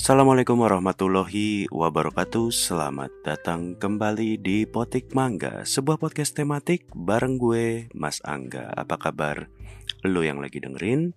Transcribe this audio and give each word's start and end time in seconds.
Assalamualaikum 0.00 0.64
warahmatullahi 0.64 1.68
wabarakatuh. 1.68 2.48
Selamat 2.48 3.12
datang 3.20 3.76
kembali 3.76 4.40
di 4.40 4.64
Potik 4.64 5.12
Mangga 5.12 5.68
Sebuah 5.68 6.00
podcast 6.00 6.32
tematik 6.32 6.88
bareng 6.96 7.36
gue 7.36 7.92
Mas 7.92 8.16
Angga. 8.24 8.72
Apa 8.72 8.96
kabar 8.96 9.52
lo 10.00 10.24
yang 10.24 10.40
lagi 10.40 10.56
dengerin? 10.56 11.12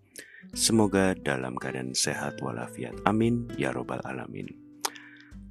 Semoga 0.52 1.16
dalam 1.16 1.56
keadaan 1.56 1.96
sehat 1.96 2.43
walafiat. 2.43 3.00
Amin 3.07 3.48
ya 3.56 3.71
robbal 3.71 4.04
alamin. 4.04 4.52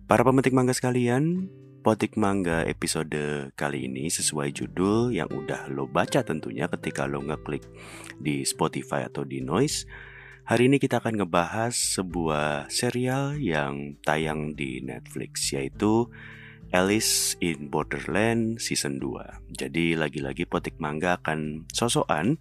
Para 0.04 0.28
pemetik 0.28 0.52
mangga 0.52 0.76
sekalian 0.76 1.48
Potik 1.80 2.20
Mangga 2.20 2.68
episode 2.68 3.48
kali 3.56 3.88
ini 3.88 4.12
sesuai 4.12 4.52
judul 4.52 5.08
yang 5.08 5.32
udah 5.32 5.72
lo 5.72 5.88
baca 5.88 6.20
tentunya 6.20 6.68
ketika 6.68 7.08
lo 7.08 7.24
ngeklik 7.24 7.64
di 8.20 8.44
Spotify 8.44 9.08
atau 9.08 9.24
di 9.24 9.40
Noise 9.40 10.11
Hari 10.52 10.68
ini 10.68 10.76
kita 10.76 11.00
akan 11.00 11.24
ngebahas 11.24 11.72
sebuah 11.72 12.68
serial 12.68 13.40
yang 13.40 13.96
tayang 14.04 14.52
di 14.52 14.84
Netflix 14.84 15.48
yaitu 15.56 16.12
Alice 16.76 17.40
in 17.40 17.72
Borderland 17.72 18.60
Season 18.60 19.00
2. 19.00 19.48
Jadi 19.56 19.96
lagi-lagi 19.96 20.44
Potik 20.44 20.76
Mangga 20.76 21.16
akan 21.16 21.64
sosokan 21.72 22.36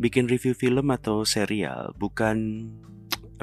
bikin 0.00 0.24
review 0.24 0.56
film 0.56 0.88
atau 0.88 1.28
serial, 1.28 1.92
bukan 2.00 2.64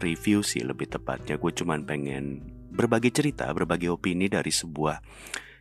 review 0.02 0.42
sih 0.42 0.66
lebih 0.66 0.90
tepatnya. 0.90 1.38
Gue 1.38 1.54
cuman 1.54 1.86
pengen 1.86 2.42
berbagi 2.74 3.14
cerita, 3.14 3.54
berbagi 3.54 3.86
opini 3.86 4.26
dari 4.26 4.50
sebuah 4.50 4.98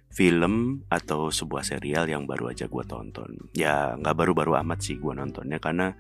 film 0.09 0.89
atau 0.89 1.29
sebuah 1.29 1.61
serial 1.61 2.09
yang 2.09 2.25
baru 2.25 2.57
aja 2.57 2.73
gue 2.73 2.85
tonton. 2.89 3.53
Ya 3.53 4.01
nggak 4.01 4.17
baru-baru 4.17 4.57
amat 4.65 4.81
sih 4.81 4.97
gue 4.97 5.13
nontonnya 5.13 5.61
karena 5.61 5.93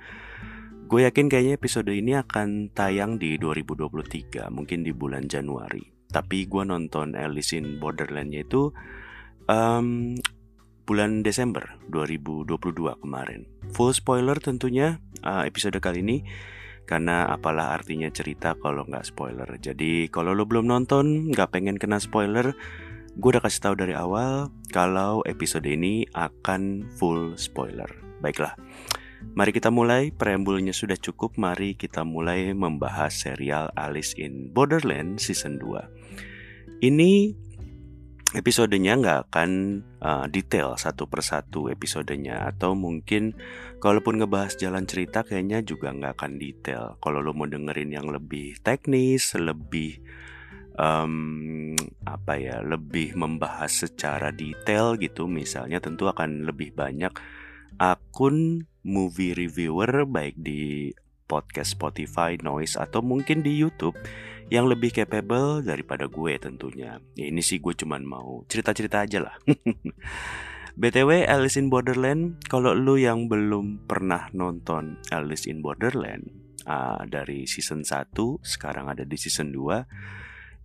Gue 0.91 1.07
yakin 1.07 1.31
kayaknya 1.31 1.55
episode 1.55 1.95
ini 1.95 2.19
akan 2.19 2.75
tayang 2.75 3.15
di 3.15 3.39
2023, 3.39 4.51
mungkin 4.51 4.83
di 4.83 4.91
bulan 4.91 5.31
Januari. 5.31 5.87
Tapi 6.11 6.51
gue 6.51 6.67
nonton 6.67 7.15
Alice 7.15 7.55
in 7.55 7.79
Borderland-nya 7.79 8.43
itu 8.43 8.75
um, 9.47 10.19
bulan 10.83 11.23
Desember 11.23 11.79
2022 11.95 13.07
kemarin. 13.07 13.47
Full 13.71 13.95
spoiler 13.95 14.35
tentunya 14.43 14.99
uh, 15.23 15.47
episode 15.47 15.79
kali 15.79 16.03
ini 16.03 16.27
karena 16.91 17.31
apalah 17.31 17.71
artinya 17.79 18.11
cerita 18.11 18.59
kalau 18.59 18.83
nggak 18.83 19.07
spoiler. 19.07 19.47
Jadi 19.63 20.11
kalau 20.11 20.35
lo 20.35 20.43
belum 20.43 20.67
nonton, 20.67 21.31
nggak 21.31 21.55
pengen 21.55 21.79
kena 21.79 22.03
spoiler, 22.03 22.51
gue 23.15 23.29
udah 23.31 23.47
kasih 23.47 23.63
tahu 23.63 23.79
dari 23.79 23.95
awal 23.95 24.51
kalau 24.75 25.23
episode 25.23 25.71
ini 25.71 26.03
akan 26.19 26.83
full 26.99 27.39
spoiler. 27.39 27.87
Baiklah. 28.19 28.59
Mari 29.21 29.51
kita 29.55 29.69
mulai, 29.69 30.11
preambulnya 30.11 30.75
sudah 30.75 30.97
cukup, 30.97 31.37
mari 31.37 31.79
kita 31.79 32.03
mulai 32.03 32.51
membahas 32.57 33.13
serial 33.13 33.71
Alice 33.79 34.17
in 34.19 34.51
Borderland 34.51 35.21
Season 35.23 35.61
2 35.61 36.83
Ini 36.83 37.13
episodenya 38.31 38.95
nggak 38.95 39.19
akan 39.31 39.51
uh, 39.99 40.27
detail 40.31 40.79
satu 40.79 41.11
persatu 41.11 41.67
episodenya. 41.69 42.47
Atau 42.47 42.79
mungkin 42.79 43.35
kalaupun 43.83 44.23
ngebahas 44.23 44.55
jalan 44.57 44.87
cerita 44.87 45.27
kayaknya 45.27 45.63
juga 45.67 45.91
nggak 45.91 46.15
akan 46.19 46.33
detail. 46.39 46.85
Kalau 47.03 47.19
lo 47.21 47.35
mau 47.35 47.51
dengerin 47.51 47.91
yang 47.91 48.09
lebih 48.09 48.59
teknis, 48.63 49.35
lebih 49.35 49.99
um, 50.79 51.75
apa 52.07 52.39
ya 52.39 52.63
lebih 52.63 53.19
membahas 53.19 53.87
secara 53.87 54.31
detail 54.31 54.95
gitu 54.97 55.27
misalnya 55.27 55.83
tentu 55.83 56.07
akan 56.07 56.47
lebih 56.47 56.73
banyak 56.73 57.13
akun 57.79 58.67
movie 58.83 59.37
reviewer 59.37 60.09
baik 60.09 60.35
di 60.41 60.91
podcast 61.31 61.79
Spotify, 61.79 62.35
Noise 62.43 62.81
atau 62.81 62.99
mungkin 63.05 63.47
di 63.47 63.55
YouTube 63.55 63.95
yang 64.51 64.67
lebih 64.67 64.91
capable 64.91 65.63
daripada 65.63 66.11
gue 66.11 66.35
tentunya. 66.43 66.99
Ya, 67.15 67.31
ini 67.31 67.39
sih 67.39 67.63
gue 67.63 67.71
cuman 67.71 68.03
mau 68.03 68.43
cerita-cerita 68.51 69.07
aja 69.07 69.31
lah. 69.31 69.37
BTW 70.81 71.29
Alice 71.31 71.55
in 71.55 71.71
Borderland, 71.71 72.43
kalau 72.51 72.75
lu 72.75 72.99
yang 72.99 73.31
belum 73.31 73.87
pernah 73.87 74.27
nonton 74.35 74.99
Alice 75.15 75.47
in 75.47 75.63
Borderland 75.63 76.27
uh, 76.67 77.07
dari 77.07 77.47
season 77.47 77.87
1, 77.87 78.11
sekarang 78.43 78.91
ada 78.91 79.07
di 79.07 79.15
season 79.15 79.55
2, 79.55 79.87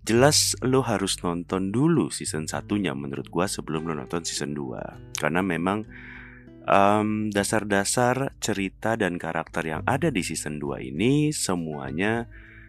jelas 0.06 0.58
lu 0.66 0.82
harus 0.82 1.18
nonton 1.22 1.70
dulu 1.74 2.10
season 2.10 2.46
satunya 2.46 2.94
menurut 2.94 3.30
gue 3.30 3.46
sebelum 3.46 3.86
lu 3.86 3.94
nonton 3.94 4.26
season 4.26 4.58
2. 4.58 5.22
Karena 5.22 5.46
memang 5.46 5.86
um, 6.66 7.30
dasar-dasar 7.30 8.36
cerita 8.42 8.98
dan 8.98 9.22
karakter 9.22 9.66
yang 9.66 9.82
ada 9.86 10.10
di 10.10 10.26
season 10.26 10.58
2 10.58 10.92
ini 10.94 11.30
semuanya 11.32 12.26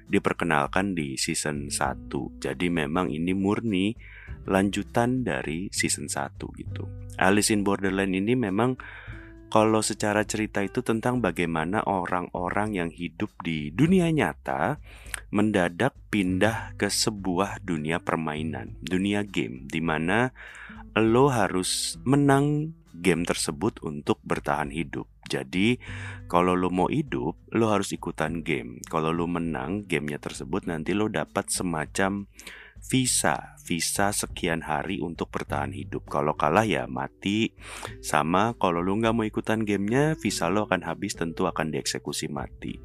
diperkenalkan 0.07 0.95
di 0.95 1.19
season 1.19 1.69
1. 1.69 2.09
Jadi 2.39 2.67
memang 2.71 3.11
ini 3.11 3.35
murni 3.35 3.97
lanjutan 4.47 5.27
dari 5.27 5.67
season 5.75 6.07
1 6.07 6.39
gitu. 6.39 6.87
Alice 7.19 7.51
in 7.51 7.67
Borderland 7.67 8.15
ini 8.15 8.39
memang 8.39 8.79
kalau 9.47 9.79
secara 9.79 10.27
cerita 10.27 10.63
itu 10.63 10.83
tentang 10.83 11.23
bagaimana 11.23 11.83
orang-orang 11.87 12.75
yang 12.75 12.91
hidup 12.91 13.31
di 13.43 13.71
dunia 13.71 14.11
nyata 14.11 14.79
mendadak 15.31 15.95
pindah 16.11 16.75
ke 16.79 16.87
sebuah 16.91 17.63
dunia 17.63 18.03
permainan, 18.03 18.79
dunia 18.83 19.23
game 19.27 19.67
di 19.67 19.83
mana 19.83 20.31
lo 20.99 21.31
harus 21.31 21.99
menang 22.03 22.75
game 23.01 23.23
tersebut 23.25 23.81
untuk 23.85 24.19
bertahan 24.25 24.73
hidup. 24.73 25.07
Jadi, 25.27 25.77
kalau 26.31 26.55
lo 26.55 26.71
mau 26.71 26.87
hidup, 26.87 27.37
lo 27.51 27.67
harus 27.71 27.91
ikutan 27.91 28.47
game. 28.47 28.79
Kalau 28.87 29.11
lo 29.11 29.27
menang 29.27 29.85
gamenya 29.85 30.23
tersebut, 30.23 30.71
nanti 30.71 30.95
lo 30.95 31.11
dapat 31.11 31.51
semacam 31.51 32.31
visa, 32.87 33.59
visa 33.67 34.15
sekian 34.15 34.63
hari 34.63 35.03
untuk 35.03 35.35
bertahan 35.35 35.75
hidup. 35.75 36.07
Kalau 36.07 36.39
kalah 36.39 36.63
ya 36.63 36.87
mati. 36.87 37.57
Sama 38.01 38.55
kalau 38.57 38.79
lo 38.81 38.95
nggak 38.95 39.15
mau 39.15 39.27
ikutan 39.27 39.67
gamenya, 39.67 40.15
visa 40.15 40.47
lo 40.47 40.71
akan 40.71 40.87
habis, 40.87 41.19
tentu 41.19 41.51
akan 41.51 41.75
dieksekusi 41.75 42.31
mati. 42.31 42.79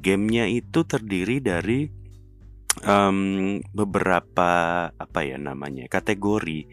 Gamenya 0.00 0.48
itu 0.50 0.82
terdiri 0.82 1.38
dari 1.38 1.86
um, 2.82 3.58
beberapa 3.74 4.50
apa 4.90 5.20
ya 5.22 5.36
namanya 5.36 5.86
kategori 5.86 6.66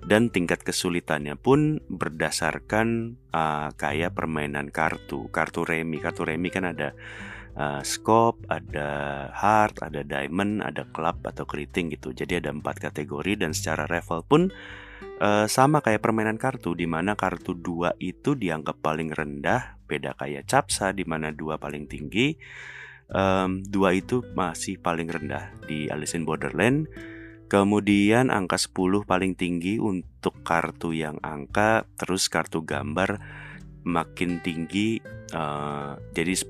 dan 0.00 0.32
tingkat 0.32 0.64
kesulitannya 0.64 1.36
pun 1.36 1.84
berdasarkan 1.92 3.20
uh, 3.36 3.68
kayak 3.76 4.16
permainan 4.16 4.72
kartu, 4.72 5.28
kartu 5.28 5.64
remi. 5.68 6.00
Kartu 6.00 6.24
remi 6.24 6.48
kan 6.48 6.72
ada 6.72 6.96
uh, 7.56 7.84
scope, 7.84 8.40
ada 8.48 9.28
heart, 9.36 9.84
ada 9.84 10.00
diamond, 10.00 10.64
ada 10.64 10.88
club 10.88 11.20
atau 11.24 11.44
keriting 11.44 11.92
gitu. 11.92 12.16
Jadi 12.16 12.40
ada 12.40 12.48
empat 12.48 12.80
kategori 12.80 13.44
dan 13.44 13.52
secara 13.52 13.84
level 13.84 14.24
pun 14.24 14.42
uh, 15.20 15.44
sama 15.44 15.84
kayak 15.84 16.00
permainan 16.00 16.40
kartu 16.40 16.72
di 16.72 16.88
mana 16.88 17.12
kartu 17.12 17.52
dua 17.52 17.92
itu 18.00 18.32
dianggap 18.32 18.80
paling 18.80 19.12
rendah, 19.12 19.76
beda 19.84 20.16
kayak 20.16 20.48
capsa 20.48 20.96
di 20.96 21.04
mana 21.04 21.28
dua 21.28 21.60
paling 21.60 21.84
tinggi. 21.84 22.40
Um, 23.10 23.66
dua 23.66 23.90
itu 23.98 24.22
masih 24.38 24.78
paling 24.78 25.10
rendah 25.10 25.50
di 25.66 25.90
Alice 25.90 26.14
in 26.14 26.22
Borderland 26.22 26.86
Kemudian 27.50 28.30
angka 28.30 28.54
10 28.54 29.02
paling 29.02 29.34
tinggi 29.34 29.82
untuk 29.82 30.38
kartu 30.46 30.94
yang 30.94 31.18
angka, 31.18 31.82
terus 31.98 32.30
kartu 32.30 32.62
gambar 32.62 33.18
makin 33.82 34.38
tinggi 34.38 35.02
uh, 35.34 35.98
jadi 36.14 36.30
10 36.30 36.46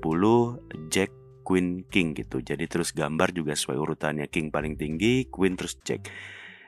Jack 0.93 1.09
Queen 1.41 1.81
King 1.89 2.13
gitu. 2.13 2.45
Jadi 2.45 2.69
terus 2.69 2.93
gambar 2.93 3.33
juga 3.33 3.57
sesuai 3.57 3.81
urutannya 3.81 4.29
King 4.29 4.53
paling 4.53 4.77
tinggi, 4.77 5.25
Queen 5.25 5.57
terus 5.57 5.81
Jack. 5.81 6.05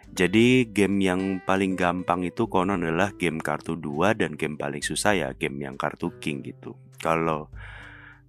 Jadi 0.10 0.66
game 0.70 0.98
yang 1.02 1.22
paling 1.46 1.78
gampang 1.78 2.26
itu 2.26 2.50
konon 2.50 2.82
adalah 2.82 3.14
game 3.14 3.38
kartu 3.38 3.78
2 3.78 4.18
dan 4.18 4.34
game 4.34 4.58
paling 4.58 4.82
susah 4.82 5.14
ya 5.14 5.30
game 5.38 5.62
yang 5.62 5.78
kartu 5.78 6.09
King 6.18 6.41
gitu. 6.41 6.74
Kalau 6.97 7.53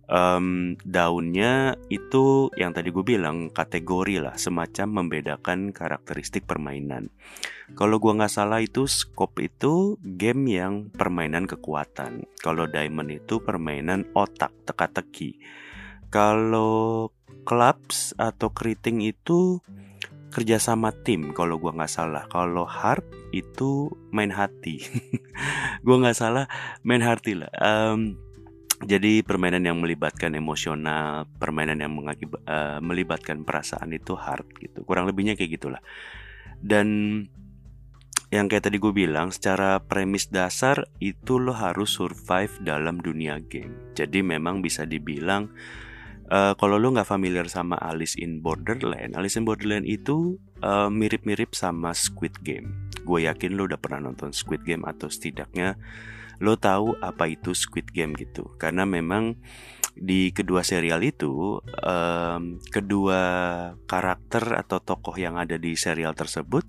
um, 0.09 0.77
daunnya 0.85 1.79
itu 1.89 2.51
yang 2.59 2.73
tadi 2.77 2.93
gue 2.93 3.05
bilang 3.05 3.53
kategori 3.53 4.21
lah 4.21 4.35
semacam 4.37 5.05
membedakan 5.05 5.71
karakteristik 5.71 6.45
permainan. 6.45 7.13
Kalau 7.73 7.97
gue 7.97 8.13
nggak 8.13 8.33
salah 8.33 8.61
itu 8.61 8.85
scope 8.85 9.41
itu 9.41 9.97
game 10.05 10.45
yang 10.53 10.75
permainan 10.93 11.49
kekuatan. 11.49 12.29
Kalau 12.41 12.69
diamond 12.69 13.11
itu 13.11 13.41
permainan 13.41 14.05
otak 14.13 14.53
teka-teki. 14.69 15.41
Kalau 16.13 17.11
clubs 17.45 18.15
atau 18.17 18.53
keriting 18.53 19.03
itu 19.03 19.59
kerjasama 20.35 20.91
tim 20.91 21.31
kalau 21.31 21.57
gue 21.63 21.71
nggak 21.71 21.91
salah. 21.91 22.27
Kalau 22.27 22.67
heart 22.67 23.07
itu 23.31 23.91
main 24.15 24.31
hati. 24.31 24.79
Gue 25.85 25.97
nggak 25.99 26.17
salah 26.17 26.47
main 26.87 27.03
hati 27.03 27.35
lah. 27.35 27.51
Um, 27.59 28.15
jadi 28.85 29.25
permainan 29.25 29.65
yang 29.65 29.81
melibatkan 29.81 30.37
emosional, 30.37 31.27
permainan 31.41 31.81
yang 31.81 31.93
uh, 31.97 32.79
melibatkan 32.85 33.43
perasaan 33.43 33.91
itu 33.97 34.15
hard 34.15 34.47
gitu. 34.61 34.85
Kurang 34.85 35.09
lebihnya 35.09 35.35
kayak 35.35 35.59
gitulah. 35.59 35.83
Dan 36.61 36.87
yang 38.31 38.47
kayak 38.47 38.71
tadi 38.71 38.79
gue 38.79 38.93
bilang, 38.93 39.35
secara 39.35 39.83
premis 39.83 40.29
dasar 40.29 40.87
itu 41.01 41.41
lo 41.41 41.57
harus 41.57 41.97
survive 41.97 42.53
dalam 42.63 43.01
dunia 43.01 43.41
game. 43.43 43.93
Jadi 43.97 44.23
memang 44.23 44.63
bisa 44.63 44.85
dibilang 44.85 45.51
Uh, 46.25 46.57
kalau 46.57 46.81
lu 46.81 46.89
nggak 46.89 47.05
familiar 47.05 47.45
sama 47.53 47.77
Alice 47.77 48.17
in 48.17 48.41
Borderland, 48.41 49.13
Alice 49.13 49.37
in 49.37 49.45
Borderland 49.45 49.85
itu 49.85 50.41
mirip 50.65 51.21
mirip-mirip 51.21 51.53
sama 51.53 51.93
Squid 51.93 52.41
Game. 52.41 52.89
Gue 53.05 53.29
yakin 53.29 53.53
lu 53.53 53.69
udah 53.69 53.77
pernah 53.77 54.09
nonton 54.09 54.33
Squid 54.33 54.65
Game 54.65 54.89
atau 54.89 55.13
setidaknya 55.13 55.77
lo 56.43 56.59
tahu 56.59 56.99
apa 56.99 57.31
itu 57.31 57.55
Squid 57.55 57.91
Game 57.95 58.15
gitu. 58.19 58.55
Karena 58.59 58.83
memang 58.89 59.39
di 59.95 60.35
kedua 60.35 60.67
serial 60.67 61.07
itu 61.07 61.63
um, 61.63 62.59
kedua 62.67 63.23
karakter 63.87 64.59
atau 64.59 64.83
tokoh 64.83 65.15
yang 65.15 65.39
ada 65.39 65.55
di 65.55 65.79
serial 65.79 66.19
tersebut 66.19 66.67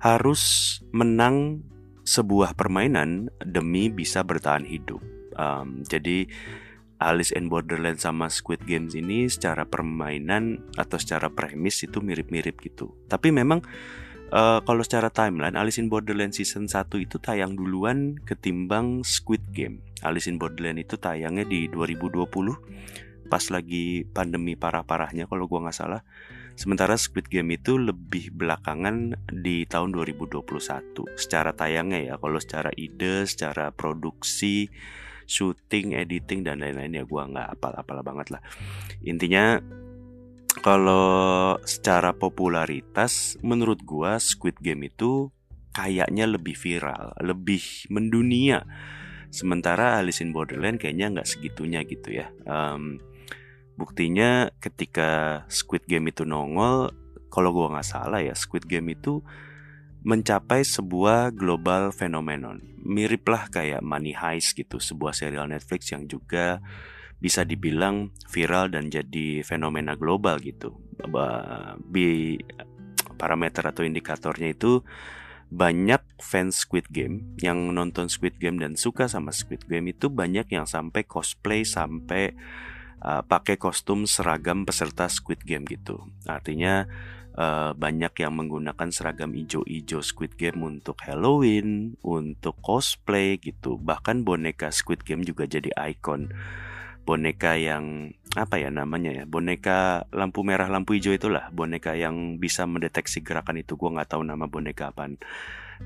harus 0.00 0.78
menang 0.94 1.60
sebuah 2.08 2.56
permainan 2.56 3.28
demi 3.44 3.92
bisa 3.92 4.24
bertahan 4.24 4.64
hidup. 4.64 5.04
Um, 5.36 5.84
jadi 5.84 6.24
Alice 6.98 7.30
in 7.30 7.46
Borderland 7.46 8.02
sama 8.02 8.26
Squid 8.26 8.66
Games 8.66 8.96
ini 8.98 9.30
secara 9.30 9.62
permainan 9.68 10.66
atau 10.74 10.98
secara 10.98 11.30
premis 11.30 11.78
itu 11.86 12.02
mirip-mirip 12.02 12.58
gitu. 12.58 12.96
Tapi 13.06 13.30
memang 13.30 13.62
uh, 14.32 14.60
kalau 14.64 14.82
secara 14.84 15.08
timeline 15.12 15.56
Alice 15.56 15.80
in 15.80 15.92
Borderland 15.92 16.32
season 16.36 16.68
1 16.68 16.88
itu 17.00 17.16
tayang 17.20 17.56
duluan 17.56 18.16
ketimbang 18.24 19.04
Squid 19.04 19.42
Game. 19.52 19.84
Alice 20.04 20.30
in 20.30 20.38
Borderland 20.38 20.78
itu 20.78 20.94
tayangnya 20.96 21.44
di 21.44 21.66
2020 21.70 22.28
pas 23.28 23.44
lagi 23.52 24.08
pandemi 24.08 24.56
parah-parahnya 24.56 25.28
kalau 25.28 25.44
gua 25.44 25.68
nggak 25.68 25.76
salah. 25.76 26.02
Sementara 26.58 26.98
Squid 26.98 27.30
Game 27.30 27.54
itu 27.54 27.78
lebih 27.78 28.34
belakangan 28.34 29.14
di 29.30 29.62
tahun 29.62 29.94
2021 29.94 30.42
secara 31.14 31.54
tayangnya 31.54 32.02
ya. 32.02 32.14
Kalau 32.18 32.42
secara 32.42 32.74
ide, 32.74 33.30
secara 33.30 33.70
produksi, 33.70 34.66
syuting, 35.28 35.94
editing 35.94 36.42
dan 36.42 36.64
lain-lain 36.64 36.98
ya 36.98 37.04
gue 37.06 37.22
nggak 37.22 37.48
apal-apal 37.60 38.02
banget 38.02 38.34
lah. 38.34 38.42
Intinya 39.06 39.62
kalau 40.68 41.56
secara 41.64 42.12
popularitas 42.12 43.40
menurut 43.40 43.80
gue 43.80 44.12
Squid 44.20 44.60
Game 44.60 44.92
itu 44.92 45.32
kayaknya 45.72 46.28
lebih 46.28 46.52
viral, 46.52 47.16
lebih 47.24 47.88
mendunia. 47.88 48.68
Sementara 49.32 49.96
Alice 49.96 50.20
in 50.20 50.36
Borderland 50.36 50.76
kayaknya 50.76 51.08
nggak 51.08 51.28
segitunya 51.28 51.80
gitu 51.88 52.12
ya. 52.12 52.28
Um, 52.44 53.00
Buktinya 53.78 54.50
ketika 54.58 55.46
Squid 55.46 55.86
Game 55.86 56.10
itu 56.10 56.26
nongol, 56.26 56.90
kalau 57.30 57.54
gue 57.54 57.70
nggak 57.70 57.86
salah 57.86 58.18
ya, 58.18 58.34
Squid 58.34 58.66
Game 58.66 58.90
itu 58.90 59.22
mencapai 60.02 60.66
sebuah 60.66 61.30
global 61.30 61.94
phenomenon. 61.94 62.58
Mirip 62.82 63.22
lah 63.30 63.46
kayak 63.46 63.78
Money 63.78 64.18
Heist 64.18 64.58
gitu, 64.58 64.82
sebuah 64.82 65.14
serial 65.14 65.46
Netflix 65.46 65.94
yang 65.94 66.10
juga 66.10 66.58
bisa 67.18 67.42
dibilang 67.42 68.14
viral 68.30 68.70
dan 68.70 68.90
jadi 68.90 69.42
fenomena 69.42 69.98
global 69.98 70.38
gitu. 70.38 70.78
Bi 71.90 72.38
parameter 73.18 73.66
atau 73.66 73.82
indikatornya 73.82 74.54
itu 74.54 74.86
banyak 75.48 76.20
fans 76.20 76.62
Squid 76.62 76.92
Game 76.92 77.34
yang 77.40 77.72
nonton 77.72 78.12
Squid 78.12 78.36
Game 78.36 78.60
dan 78.60 78.76
suka 78.76 79.08
sama 79.08 79.32
Squid 79.32 79.64
Game 79.64 79.90
itu 79.90 80.12
banyak 80.12 80.46
yang 80.52 80.68
sampai 80.68 81.08
cosplay 81.08 81.64
sampai 81.64 82.36
uh, 83.00 83.24
pakai 83.24 83.56
kostum 83.56 84.04
seragam 84.04 84.68
peserta 84.68 85.08
Squid 85.08 85.42
Game 85.48 85.64
gitu. 85.64 86.04
Artinya 86.28 86.84
uh, 87.32 87.72
banyak 87.72 88.12
yang 88.20 88.36
menggunakan 88.36 88.92
seragam 88.92 89.32
ijo-ijo 89.32 90.04
Squid 90.04 90.36
Game 90.36 90.60
untuk 90.60 91.00
Halloween, 91.00 91.96
untuk 92.04 92.60
cosplay 92.60 93.40
gitu. 93.40 93.80
Bahkan 93.80 94.28
boneka 94.28 94.68
Squid 94.68 95.00
Game 95.00 95.24
juga 95.24 95.48
jadi 95.48 95.72
ikon. 95.72 96.28
Boneka 97.08 97.56
yang 97.56 98.12
apa 98.36 98.60
ya 98.60 98.68
namanya 98.68 99.16
ya? 99.16 99.24
Boneka 99.24 100.04
lampu 100.12 100.44
merah, 100.44 100.68
lampu 100.68 100.92
hijau 100.92 101.16
itulah. 101.16 101.48
Boneka 101.56 101.96
yang 101.96 102.36
bisa 102.36 102.68
mendeteksi 102.68 103.24
gerakan 103.24 103.64
itu. 103.64 103.80
Gue 103.80 103.88
nggak 103.88 104.12
tahu 104.12 104.28
nama 104.28 104.44
boneka 104.44 104.92
apaan 104.92 105.16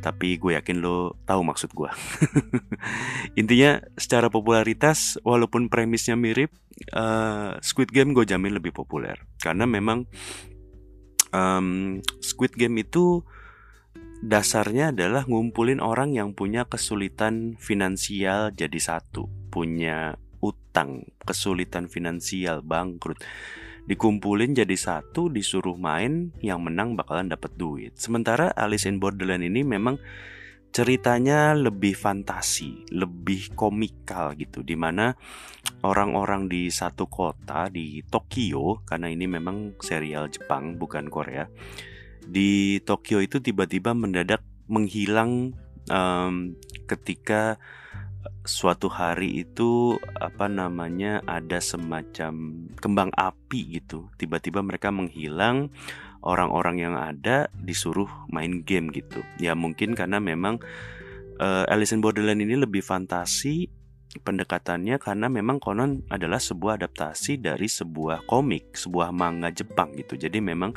tapi 0.01 0.41
gue 0.41 0.57
yakin 0.57 0.81
lo 0.81 1.21
tahu 1.29 1.45
maksud 1.45 1.77
gue. 1.77 1.91
Intinya 3.41 3.77
secara 4.01 4.33
popularitas 4.33 5.21
walaupun 5.21 5.69
premisnya 5.69 6.17
mirip, 6.17 6.49
uh, 6.97 7.61
Squid 7.61 7.93
Game 7.93 8.17
gue 8.17 8.25
jamin 8.25 8.57
lebih 8.57 8.73
populer 8.73 9.21
karena 9.45 9.69
memang 9.69 10.09
um, 11.35 12.01
Squid 12.25 12.57
Game 12.57 12.81
itu 12.81 13.21
dasarnya 14.23 14.95
adalah 14.95 15.27
ngumpulin 15.27 15.83
orang 15.83 16.15
yang 16.15 16.33
punya 16.33 16.65
kesulitan 16.65 17.59
finansial 17.59 18.55
jadi 18.55 18.79
satu, 18.79 19.29
punya 19.53 20.17
utang, 20.43 21.07
kesulitan 21.23 21.87
finansial, 21.87 22.61
bangkrut. 22.61 23.23
Dikumpulin 23.83 24.55
jadi 24.55 24.75
satu 24.79 25.27
disuruh 25.27 25.75
main 25.75 26.31
yang 26.39 26.63
menang 26.63 26.95
bakalan 26.95 27.31
dapat 27.31 27.55
duit. 27.59 27.99
Sementara 27.99 28.51
Alice 28.55 28.87
in 28.87 29.03
Borderland 29.03 29.43
ini 29.43 29.67
memang 29.67 29.99
ceritanya 30.73 31.53
lebih 31.53 31.93
fantasi 31.93 32.89
lebih 32.97 33.53
komikal 33.53 34.33
gitu 34.33 34.65
di 34.65 34.73
mana 34.73 35.13
orang-orang 35.85 36.49
di 36.49 36.73
satu 36.73 37.13
kota 37.13 37.69
di 37.69 38.01
Tokyo 38.09 38.81
karena 38.89 39.13
ini 39.13 39.29
memang 39.29 39.77
serial 39.85 40.33
Jepang 40.33 40.81
bukan 40.81 41.13
Korea 41.13 41.45
di 42.25 42.81
Tokyo 42.89 43.21
itu 43.21 43.45
tiba-tiba 43.45 43.93
mendadak 43.93 44.41
menghilang 44.65 45.53
um, 45.93 46.57
ketika 46.89 47.61
suatu 48.43 48.91
hari 48.91 49.43
itu 49.47 49.99
apa 50.19 50.51
namanya 50.51 51.23
ada 51.27 51.63
semacam 51.63 52.67
kembang 52.79 53.11
api 53.15 53.79
gitu. 53.79 54.11
Tiba-tiba 54.19 54.63
mereka 54.63 54.91
menghilang 54.91 55.71
orang-orang 56.23 56.77
yang 56.83 56.95
ada 56.95 57.51
disuruh 57.55 58.11
main 58.31 58.63
game 58.63 58.91
gitu. 58.95 59.23
Ya 59.39 59.55
mungkin 59.55 59.95
karena 59.95 60.19
memang 60.23 60.63
uh, 61.39 61.65
Alice 61.71 61.95
Borderland 61.95 62.43
ini 62.43 62.59
lebih 62.59 62.83
fantasi 62.83 63.71
pendekatannya 64.13 65.01
karena 65.01 65.27
memang 65.33 65.57
konon 65.57 66.05
adalah 66.13 66.37
sebuah 66.37 66.77
adaptasi 66.83 67.41
dari 67.41 67.65
sebuah 67.65 68.29
komik 68.29 68.77
sebuah 68.77 69.11
manga 69.11 69.51
Jepang 69.51 69.95
gitu. 69.99 70.19
Jadi 70.19 70.39
memang 70.39 70.75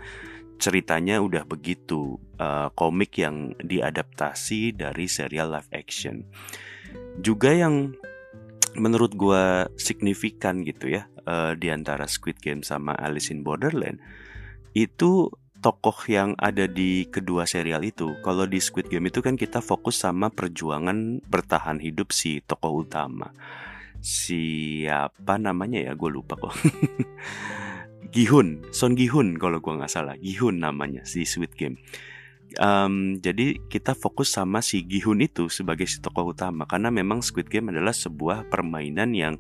ceritanya 0.56 1.20
udah 1.20 1.44
begitu 1.44 2.16
uh, 2.40 2.72
komik 2.74 3.20
yang 3.20 3.52
diadaptasi 3.60 4.72
dari 4.72 5.06
serial 5.12 5.52
live 5.52 5.68
action 5.76 6.24
juga 7.20 7.52
yang 7.54 7.96
menurut 8.76 9.16
gue 9.16 9.72
signifikan 9.80 10.62
gitu 10.68 10.92
ya 10.92 11.08
uh, 11.26 11.56
di 11.56 11.72
antara 11.72 12.06
Squid 12.06 12.44
Game 12.44 12.62
sama 12.62 12.92
Alice 12.96 13.32
in 13.32 13.42
Borderland 13.42 14.00
itu 14.76 15.32
tokoh 15.64 15.98
yang 16.12 16.38
ada 16.38 16.70
di 16.70 17.10
kedua 17.10 17.50
serial 17.50 17.82
itu. 17.82 18.14
Kalau 18.22 18.46
di 18.46 18.62
Squid 18.62 18.92
Game 18.92 19.10
itu 19.10 19.24
kan 19.26 19.34
kita 19.34 19.64
fokus 19.64 19.98
sama 19.98 20.30
perjuangan 20.30 21.26
bertahan 21.26 21.82
hidup 21.82 22.14
si 22.14 22.44
tokoh 22.46 22.86
utama. 22.86 23.34
Siapa 23.98 25.42
namanya 25.42 25.82
ya? 25.82 25.98
Gue 25.98 26.14
lupa 26.14 26.38
kok. 26.38 26.54
Gihun, 28.14 28.70
Son 28.70 28.94
Gihun 28.94 29.42
kalau 29.42 29.58
gue 29.58 29.74
nggak 29.74 29.90
salah. 29.90 30.14
Gihun 30.22 30.62
namanya 30.62 31.02
si 31.08 31.26
Squid 31.26 31.58
Game 31.58 31.82
um, 32.60 33.18
jadi 33.20 33.60
kita 33.68 33.96
fokus 33.96 34.36
sama 34.36 34.60
si 34.60 34.84
Gihun 34.84 35.24
itu 35.24 35.48
sebagai 35.48 35.88
si 35.88 36.00
tokoh 36.00 36.36
utama 36.36 36.68
karena 36.68 36.92
memang 36.92 37.24
Squid 37.24 37.48
Game 37.48 37.72
adalah 37.72 37.96
sebuah 37.96 38.48
permainan 38.52 39.16
yang 39.16 39.36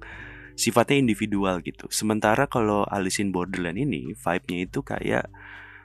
sifatnya 0.55 0.97
individual 0.99 1.59
gitu. 1.61 1.91
Sementara 1.91 2.47
kalau 2.47 2.87
Alice 2.87 3.19
in 3.19 3.35
Borderland 3.35 3.75
ini 3.77 4.15
vibe-nya 4.15 4.57
itu 4.63 4.79
kayak 4.81 5.27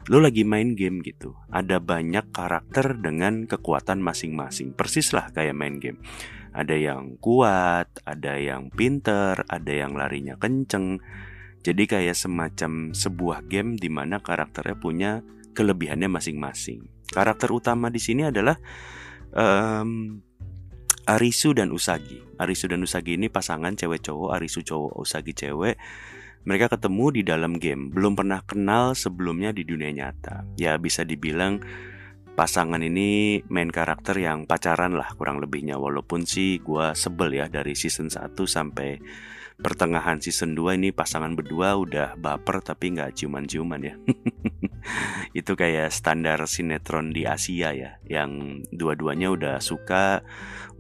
lo 0.09 0.23
lagi 0.23 0.47
main 0.47 0.73
game 0.79 1.05
gitu. 1.05 1.37
Ada 1.53 1.83
banyak 1.83 2.33
karakter 2.33 2.97
dengan 2.97 3.45
kekuatan 3.45 4.01
masing-masing. 4.01 4.73
Persis 4.73 5.13
lah 5.13 5.29
kayak 5.35 5.53
main 5.53 5.77
game. 5.77 6.01
Ada 6.51 6.75
yang 6.75 7.21
kuat, 7.21 7.91
ada 8.09 8.35
yang 8.41 8.73
pinter, 8.73 9.45
ada 9.47 9.71
yang 9.71 9.95
larinya 9.95 10.35
kenceng. 10.41 10.99
Jadi 11.61 11.85
kayak 11.85 12.17
semacam 12.17 12.97
sebuah 12.97 13.45
game 13.47 13.77
di 13.77 13.93
mana 13.93 14.25
karakternya 14.25 14.77
punya 14.81 15.11
kelebihannya 15.53 16.09
masing-masing. 16.09 16.89
Karakter 17.11 17.51
utama 17.51 17.91
di 17.91 17.99
sini 17.99 18.27
adalah 18.27 18.55
um, 19.35 20.23
Arisu 21.11 21.51
dan 21.53 21.75
Usagi. 21.75 22.23
Arisu 22.39 22.71
dan 22.71 22.87
Usagi 22.87 23.19
ini 23.19 23.27
pasangan 23.27 23.75
cewek 23.75 24.07
cowok, 24.07 24.31
Arisu 24.39 24.63
cowok, 24.63 24.95
Usagi 24.95 25.35
cewek. 25.35 25.75
Mereka 26.41 26.73
ketemu 26.73 27.07
di 27.21 27.23
dalam 27.27 27.53
game, 27.61 27.93
belum 27.93 28.17
pernah 28.17 28.41
kenal 28.41 28.97
sebelumnya 28.97 29.53
di 29.53 29.67
dunia 29.67 29.93
nyata. 29.93 30.49
Ya 30.57 30.81
bisa 30.81 31.05
dibilang 31.05 31.61
pasangan 32.33 32.81
ini 32.81 33.43
main 33.53 33.69
karakter 33.69 34.17
yang 34.17 34.49
pacaran 34.49 34.97
lah 34.97 35.13
kurang 35.19 35.45
lebihnya 35.45 35.77
walaupun 35.77 36.25
sih 36.25 36.57
gue 36.65 36.97
sebel 36.97 37.37
ya 37.37 37.53
dari 37.53 37.77
season 37.77 38.09
1 38.09 38.33
sampai 38.33 38.97
pertengahan 39.61 40.19
season 40.19 40.57
2 40.57 40.81
ini 40.81 40.89
pasangan 40.91 41.37
berdua 41.37 41.77
udah 41.77 42.17
baper 42.17 42.65
tapi 42.65 42.97
nggak 42.97 43.17
ciuman-ciuman 43.17 43.81
ya. 43.85 43.95
Itu 45.39 45.55
kayak 45.55 45.93
standar 45.93 46.41
sinetron 46.49 47.13
di 47.13 47.29
Asia 47.29 47.77
ya 47.77 48.01
yang 48.09 48.65
dua-duanya 48.73 49.29
udah 49.31 49.57
suka 49.61 50.25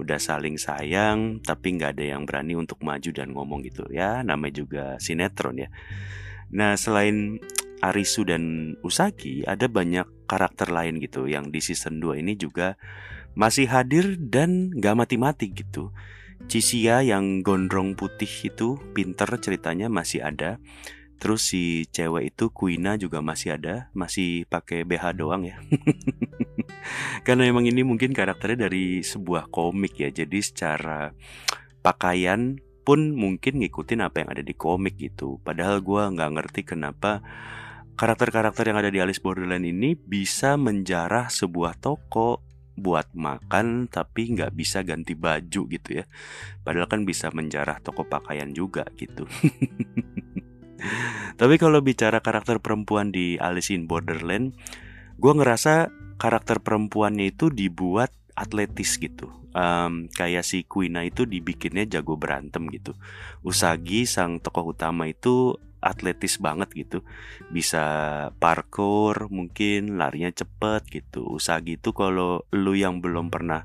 udah 0.00 0.16
saling 0.16 0.56
sayang 0.56 1.44
tapi 1.44 1.76
nggak 1.76 2.00
ada 2.00 2.04
yang 2.16 2.24
berani 2.24 2.56
untuk 2.56 2.80
maju 2.80 3.10
dan 3.12 3.36
ngomong 3.36 3.60
gitu 3.68 3.84
ya 3.92 4.24
namanya 4.24 4.64
juga 4.64 4.84
sinetron 4.96 5.60
ya. 5.60 5.68
Nah 6.50 6.74
selain 6.74 7.38
Arisu 7.80 8.28
dan 8.28 8.76
Usagi 8.84 9.44
ada 9.44 9.68
banyak 9.68 10.08
karakter 10.28 10.68
lain 10.68 11.00
gitu 11.00 11.28
yang 11.28 11.52
di 11.52 11.60
season 11.60 12.00
2 12.00 12.20
ini 12.20 12.36
juga 12.36 12.76
masih 13.38 13.70
hadir 13.70 14.18
dan 14.18 14.74
gak 14.74 14.98
mati-mati 14.98 15.54
gitu 15.54 15.94
Cisia 16.48 17.04
yang 17.04 17.42
gondrong 17.44 17.98
putih 17.98 18.30
itu 18.48 18.80
pinter 18.94 19.28
ceritanya 19.42 19.90
masih 19.90 20.24
ada 20.24 20.62
Terus 21.20 21.52
si 21.52 21.84
cewek 21.92 22.32
itu 22.32 22.48
Kuina 22.48 22.96
juga 22.96 23.20
masih 23.20 23.60
ada, 23.60 23.92
masih 23.92 24.48
pakai 24.48 24.88
BH 24.88 25.20
doang 25.20 25.44
ya. 25.44 25.60
Karena 27.28 27.44
emang 27.44 27.68
ini 27.68 27.84
mungkin 27.84 28.16
karakternya 28.16 28.72
dari 28.72 29.04
sebuah 29.04 29.52
komik 29.52 30.00
ya. 30.00 30.08
Jadi 30.08 30.40
secara 30.40 31.12
pakaian 31.84 32.56
pun 32.88 33.12
mungkin 33.12 33.60
ngikutin 33.60 34.00
apa 34.00 34.24
yang 34.24 34.32
ada 34.32 34.40
di 34.40 34.56
komik 34.56 34.96
gitu. 34.96 35.36
Padahal 35.44 35.84
gue 35.84 36.00
nggak 36.00 36.30
ngerti 36.40 36.60
kenapa 36.64 37.20
karakter-karakter 38.00 38.72
yang 38.72 38.80
ada 38.80 38.88
di 38.88 39.04
Alice 39.04 39.20
Borderland 39.20 39.68
ini 39.68 39.92
bisa 40.00 40.56
menjarah 40.56 41.28
sebuah 41.28 41.76
toko 41.84 42.40
buat 42.80 43.12
makan 43.12 43.86
tapi 43.92 44.32
nggak 44.32 44.56
bisa 44.56 44.80
ganti 44.80 45.12
baju 45.12 45.68
gitu 45.68 45.90
ya. 46.00 46.04
Padahal 46.64 46.88
kan 46.88 47.04
bisa 47.04 47.28
menjarah 47.30 47.78
toko 47.84 48.08
pakaian 48.08 48.50
juga 48.56 48.88
gitu. 48.96 49.28
Tapi 51.40 51.60
kalau 51.60 51.84
bicara 51.84 52.24
karakter 52.24 52.58
perempuan 52.60 53.12
di 53.12 53.36
Alice 53.36 53.72
in 53.72 53.84
Borderland, 53.84 54.56
gue 55.20 55.32
ngerasa 55.32 55.92
karakter 56.16 56.60
perempuannya 56.60 57.32
itu 57.32 57.52
dibuat 57.52 58.12
atletis 58.36 58.96
gitu. 58.96 59.32
Um, 59.50 60.06
kayak 60.14 60.46
si 60.46 60.62
Kuina 60.62 61.02
itu 61.02 61.26
dibikinnya 61.26 61.84
jago 61.84 62.16
berantem 62.16 62.70
gitu. 62.70 62.96
Usagi 63.44 64.06
sang 64.06 64.38
tokoh 64.38 64.72
utama 64.72 65.10
itu 65.10 65.58
atletis 65.80 66.40
banget 66.40 66.72
gitu. 66.76 67.04
Bisa 67.48 67.82
parkour, 68.38 69.28
mungkin 69.32 69.96
larinya 70.00 70.30
cepet 70.32 70.86
gitu. 70.88 71.26
Usagi 71.36 71.76
itu 71.76 71.90
kalau 71.92 72.44
lu 72.54 72.72
yang 72.76 73.04
belum 73.04 73.28
pernah 73.32 73.64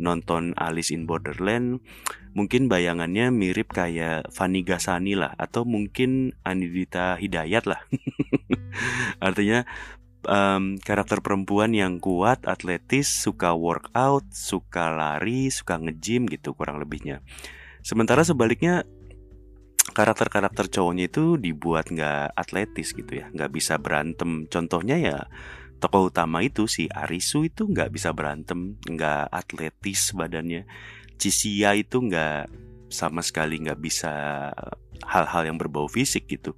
nonton 0.00 0.56
Alice 0.56 0.90
in 0.90 1.04
Borderland 1.04 1.84
mungkin 2.32 2.72
bayangannya 2.72 3.28
mirip 3.28 3.70
kayak 3.70 4.32
Fanny 4.32 4.64
Gasani 4.64 5.14
lah 5.14 5.36
atau 5.36 5.68
mungkin 5.68 6.32
Anidita 6.42 7.20
Hidayat 7.20 7.68
lah 7.68 7.84
artinya 9.26 9.68
um, 10.24 10.80
karakter 10.80 11.20
perempuan 11.20 11.76
yang 11.76 12.00
kuat 12.00 12.48
atletis 12.48 13.12
suka 13.12 13.52
workout 13.52 14.24
suka 14.32 14.88
lari 14.88 15.52
suka 15.52 15.76
ngejim 15.78 16.26
gitu 16.32 16.56
kurang 16.56 16.80
lebihnya 16.80 17.20
sementara 17.84 18.24
sebaliknya 18.24 18.88
karakter-karakter 19.92 20.70
cowoknya 20.70 21.10
itu 21.10 21.36
dibuat 21.36 21.90
nggak 21.90 22.34
atletis 22.34 22.94
gitu 22.94 23.20
ya 23.20 23.26
nggak 23.30 23.50
bisa 23.50 23.76
berantem 23.76 24.46
contohnya 24.46 24.96
ya 24.96 25.18
tokoh 25.80 26.12
utama 26.12 26.44
itu 26.44 26.68
si 26.68 26.86
Arisu 26.92 27.48
itu 27.48 27.64
nggak 27.64 27.90
bisa 27.90 28.12
berantem, 28.12 28.76
nggak 28.84 29.32
atletis 29.32 30.12
badannya. 30.12 30.68
Cisia 31.16 31.72
itu 31.72 32.04
nggak 32.04 32.52
sama 32.92 33.24
sekali 33.24 33.64
nggak 33.64 33.80
bisa 33.80 34.12
hal-hal 35.08 35.42
yang 35.48 35.56
berbau 35.56 35.88
fisik 35.88 36.28
gitu. 36.28 36.54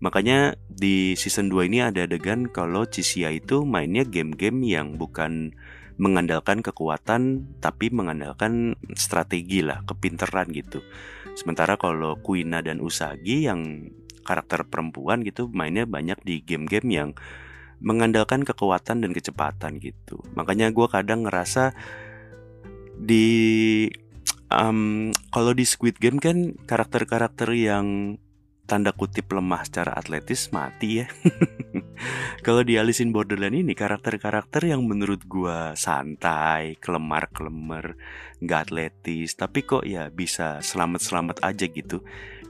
Makanya 0.00 0.56
di 0.66 1.14
season 1.14 1.52
2 1.52 1.68
ini 1.70 1.84
ada 1.84 2.08
adegan 2.08 2.48
kalau 2.48 2.88
Cisia 2.88 3.30
itu 3.30 3.62
mainnya 3.68 4.02
game-game 4.02 4.64
yang 4.64 4.96
bukan 4.96 5.54
mengandalkan 5.94 6.58
kekuatan 6.58 7.46
tapi 7.62 7.88
mengandalkan 7.94 8.74
strategi 8.98 9.62
lah, 9.62 9.86
kepinteran 9.86 10.50
gitu. 10.50 10.82
Sementara 11.34 11.74
kalau 11.74 12.18
Kuina 12.22 12.62
dan 12.62 12.78
Usagi 12.78 13.46
yang 13.50 13.90
karakter 14.24 14.64
perempuan 14.64 15.20
gitu 15.20 15.52
mainnya 15.52 15.84
banyak 15.84 16.16
di 16.24 16.40
game-game 16.40 16.88
yang 16.88 17.10
mengandalkan 17.84 18.46
kekuatan 18.46 19.04
dan 19.04 19.10
kecepatan 19.12 19.76
gitu. 19.82 20.22
Makanya 20.32 20.72
gue 20.72 20.86
kadang 20.88 21.28
ngerasa 21.28 21.76
di 22.96 23.84
um, 24.48 25.10
kalau 25.34 25.52
di 25.52 25.68
Squid 25.68 26.00
Game 26.00 26.22
kan 26.22 26.56
karakter-karakter 26.64 27.52
yang 27.52 28.16
tanda 28.64 28.96
kutip 28.96 29.28
lemah 29.28 29.64
secara 29.68 29.92
atletis 29.92 30.48
mati 30.48 31.04
ya. 31.04 31.06
kalau 32.46 32.64
di 32.64 32.80
Alice 32.80 33.04
in 33.04 33.12
Borderland 33.12 33.52
ini 33.52 33.76
karakter-karakter 33.76 34.64
yang 34.64 34.88
menurut 34.88 35.20
gue 35.28 35.76
santai, 35.76 36.80
kelemar-kelemar, 36.80 37.96
nggak 38.40 38.60
atletis, 38.70 39.36
tapi 39.36 39.68
kok 39.68 39.84
ya 39.84 40.08
bisa 40.08 40.64
selamat-selamat 40.64 41.44
aja 41.44 41.68
gitu 41.68 42.00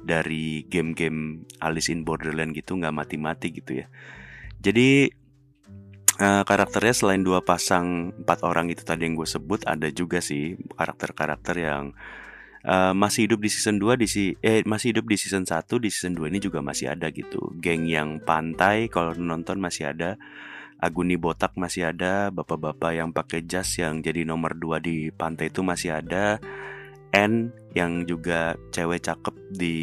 dari 0.05 0.63
game-game 0.71 1.49
Alice 1.59 1.91
in 1.91 2.07
Borderland 2.07 2.55
gitu 2.55 2.79
nggak 2.79 2.95
mati-mati 2.95 3.51
gitu 3.51 3.83
ya. 3.83 3.87
Jadi 4.63 5.11
uh, 6.23 6.43
karakternya 6.47 6.95
selain 6.95 7.27
dua 7.27 7.43
pasang 7.43 8.15
empat 8.15 8.47
orang 8.47 8.71
itu 8.71 8.87
tadi 8.87 9.09
yang 9.09 9.19
gue 9.19 9.27
sebut 9.27 9.67
ada 9.67 9.91
juga 9.91 10.23
sih 10.23 10.55
karakter-karakter 10.79 11.57
yang 11.59 11.97
uh, 12.67 12.93
masih 12.97 13.29
hidup 13.29 13.41
di 13.45 13.51
season 13.53 13.77
2 13.81 14.01
di 14.01 14.07
si 14.11 14.25
eh 14.43 14.65
masih 14.65 14.97
hidup 14.97 15.07
di 15.09 15.17
season 15.17 15.45
1 15.47 15.65
di 15.81 15.89
season 15.93 16.17
2 16.17 16.33
ini 16.33 16.41
juga 16.43 16.61
masih 16.65 16.93
ada 16.93 17.09
gitu. 17.13 17.53
Geng 17.61 17.87
yang 17.89 18.21
pantai 18.21 18.89
kalau 18.89 19.15
nonton 19.17 19.61
masih 19.61 19.93
ada. 19.93 20.17
Aguni 20.85 21.17
Botak 21.17 21.57
masih 21.57 21.89
ada, 21.89 22.29
bapak-bapak 22.29 22.93
yang 22.93 23.09
pakai 23.09 23.47
jas 23.49 23.81
yang 23.81 24.05
jadi 24.05 24.29
nomor 24.29 24.53
2 24.53 24.85
di 24.85 25.09
pantai 25.09 25.49
itu 25.49 25.65
masih 25.65 25.97
ada. 25.97 26.37
N 27.15 27.55
yang 27.73 28.05
juga 28.05 28.59
cewek 28.75 29.01
cakep 29.07 29.35
di 29.55 29.77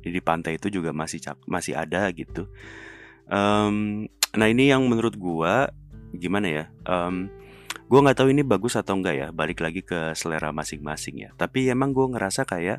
di 0.00 0.20
pantai 0.20 0.60
itu 0.60 0.68
juga 0.70 0.94
masih 0.94 1.18
cak, 1.18 1.48
masih 1.48 1.74
ada 1.74 2.06
gitu. 2.12 2.46
Um, 3.26 4.06
Nah 4.30 4.46
ini 4.46 4.70
yang 4.70 4.86
menurut 4.86 5.18
gua 5.18 5.74
gimana 6.14 6.46
ya? 6.46 6.64
Um, 6.86 7.30
gue 7.90 7.98
nggak 7.98 8.22
tahu 8.22 8.30
ini 8.30 8.46
bagus 8.46 8.78
atau 8.78 8.94
enggak 8.94 9.18
ya. 9.18 9.28
Balik 9.34 9.58
lagi 9.58 9.82
ke 9.82 10.14
selera 10.14 10.54
masing-masing 10.54 11.26
ya. 11.26 11.30
Tapi 11.34 11.66
emang 11.66 11.90
gue 11.90 12.06
ngerasa 12.06 12.46
kayak 12.46 12.78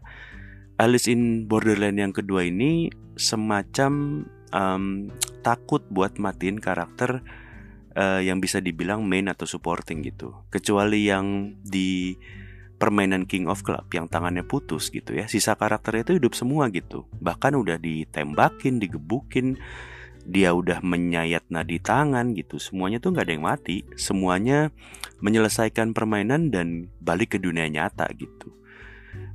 Alice 0.80 1.12
in 1.12 1.52
Borderland 1.52 2.00
yang 2.00 2.16
kedua 2.16 2.48
ini 2.48 2.88
semacam 3.20 4.24
um, 4.56 5.12
takut 5.44 5.84
buat 5.92 6.16
matiin 6.16 6.64
karakter 6.64 7.20
uh, 8.00 8.24
yang 8.24 8.40
bisa 8.40 8.64
dibilang 8.64 9.04
main 9.04 9.28
atau 9.28 9.44
supporting 9.44 10.00
gitu. 10.08 10.32
Kecuali 10.48 11.12
yang 11.12 11.60
di 11.60 12.16
permainan 12.82 13.30
King 13.30 13.46
of 13.46 13.62
Club 13.62 13.86
yang 13.94 14.08
tangannya 14.10 14.48
putus 14.48 14.90
gitu 14.90 15.14
ya. 15.14 15.28
Sisa 15.28 15.60
karakternya 15.60 16.08
itu 16.08 16.14
hidup 16.18 16.34
semua 16.34 16.72
gitu. 16.74 17.06
Bahkan 17.20 17.54
udah 17.54 17.78
ditembakin, 17.78 18.82
digebukin, 18.82 19.60
dia 20.26 20.54
udah 20.54 20.80
menyayat 20.84 21.48
nadi 21.50 21.78
tangan 21.82 22.34
gitu. 22.38 22.58
Semuanya 22.62 23.02
tuh 23.02 23.14
nggak 23.14 23.26
ada 23.26 23.34
yang 23.34 23.46
mati. 23.46 23.78
Semuanya 23.98 24.70
menyelesaikan 25.22 25.94
permainan 25.94 26.50
dan 26.50 26.90
balik 27.00 27.36
ke 27.36 27.40
dunia 27.40 27.70
nyata 27.70 28.10
gitu. 28.18 28.50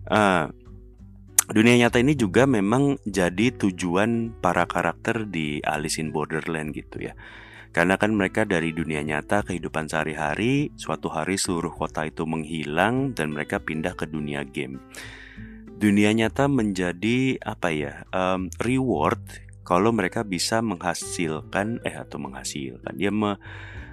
Uh, 0.06 0.50
dunia 1.50 1.86
nyata 1.86 2.02
ini 2.02 2.18
juga 2.18 2.46
memang 2.46 2.98
jadi 3.06 3.54
tujuan 3.54 4.34
para 4.42 4.66
karakter 4.66 5.26
di 5.26 5.62
Alice 5.62 6.02
in 6.02 6.10
Borderland 6.10 6.74
gitu 6.74 7.06
ya. 7.06 7.14
Karena 7.76 8.00
kan 8.00 8.16
mereka 8.16 8.48
dari 8.48 8.72
dunia 8.72 9.04
nyata 9.04 9.44
kehidupan 9.44 9.92
sehari-hari 9.92 10.72
suatu 10.80 11.12
hari 11.12 11.36
seluruh 11.36 11.76
kota 11.76 12.08
itu 12.08 12.24
menghilang 12.24 13.12
dan 13.12 13.36
mereka 13.36 13.60
pindah 13.60 13.92
ke 13.92 14.08
dunia 14.08 14.48
game. 14.48 14.80
Dunia 15.76 16.08
nyata 16.16 16.48
menjadi 16.48 17.36
apa 17.44 17.68
ya 17.68 18.08
um, 18.08 18.48
reward 18.64 19.20
kalau 19.66 19.90
mereka 19.90 20.22
bisa 20.22 20.62
menghasilkan 20.62 21.82
eh 21.82 21.98
atau 21.98 22.22
menghasilkan 22.22 22.94
dia 22.94 23.10
me, 23.10 23.34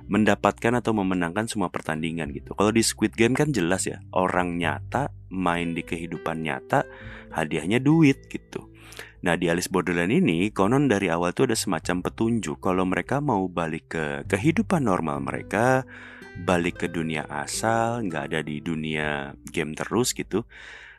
mendapatkan 0.05 0.77
atau 0.77 0.93
memenangkan 0.93 1.49
semua 1.49 1.73
pertandingan 1.73 2.29
gitu. 2.29 2.53
Kalau 2.53 2.69
di 2.69 2.85
Squid 2.85 3.17
Game 3.17 3.33
kan 3.33 3.49
jelas 3.49 3.89
ya, 3.89 3.97
orang 4.13 4.61
nyata 4.61 5.09
main 5.33 5.73
di 5.73 5.81
kehidupan 5.81 6.45
nyata, 6.45 6.85
hadiahnya 7.33 7.81
duit 7.81 8.29
gitu. 8.29 8.69
Nah 9.23 9.39
di 9.39 9.47
Alice 9.49 9.71
Borderland 9.71 10.13
ini 10.13 10.53
konon 10.53 10.91
dari 10.91 11.09
awal 11.09 11.33
tuh 11.33 11.49
ada 11.49 11.57
semacam 11.57 12.03
petunjuk 12.03 12.59
kalau 12.59 12.85
mereka 12.85 13.23
mau 13.23 13.47
balik 13.49 13.95
ke 13.95 14.05
kehidupan 14.29 14.85
normal 14.85 15.23
mereka, 15.23 15.87
balik 16.43 16.85
ke 16.85 16.87
dunia 16.91 17.23
asal, 17.31 18.03
nggak 18.05 18.29
ada 18.29 18.39
di 18.43 18.59
dunia 18.59 19.31
game 19.49 19.73
terus 19.73 20.11
gitu 20.11 20.45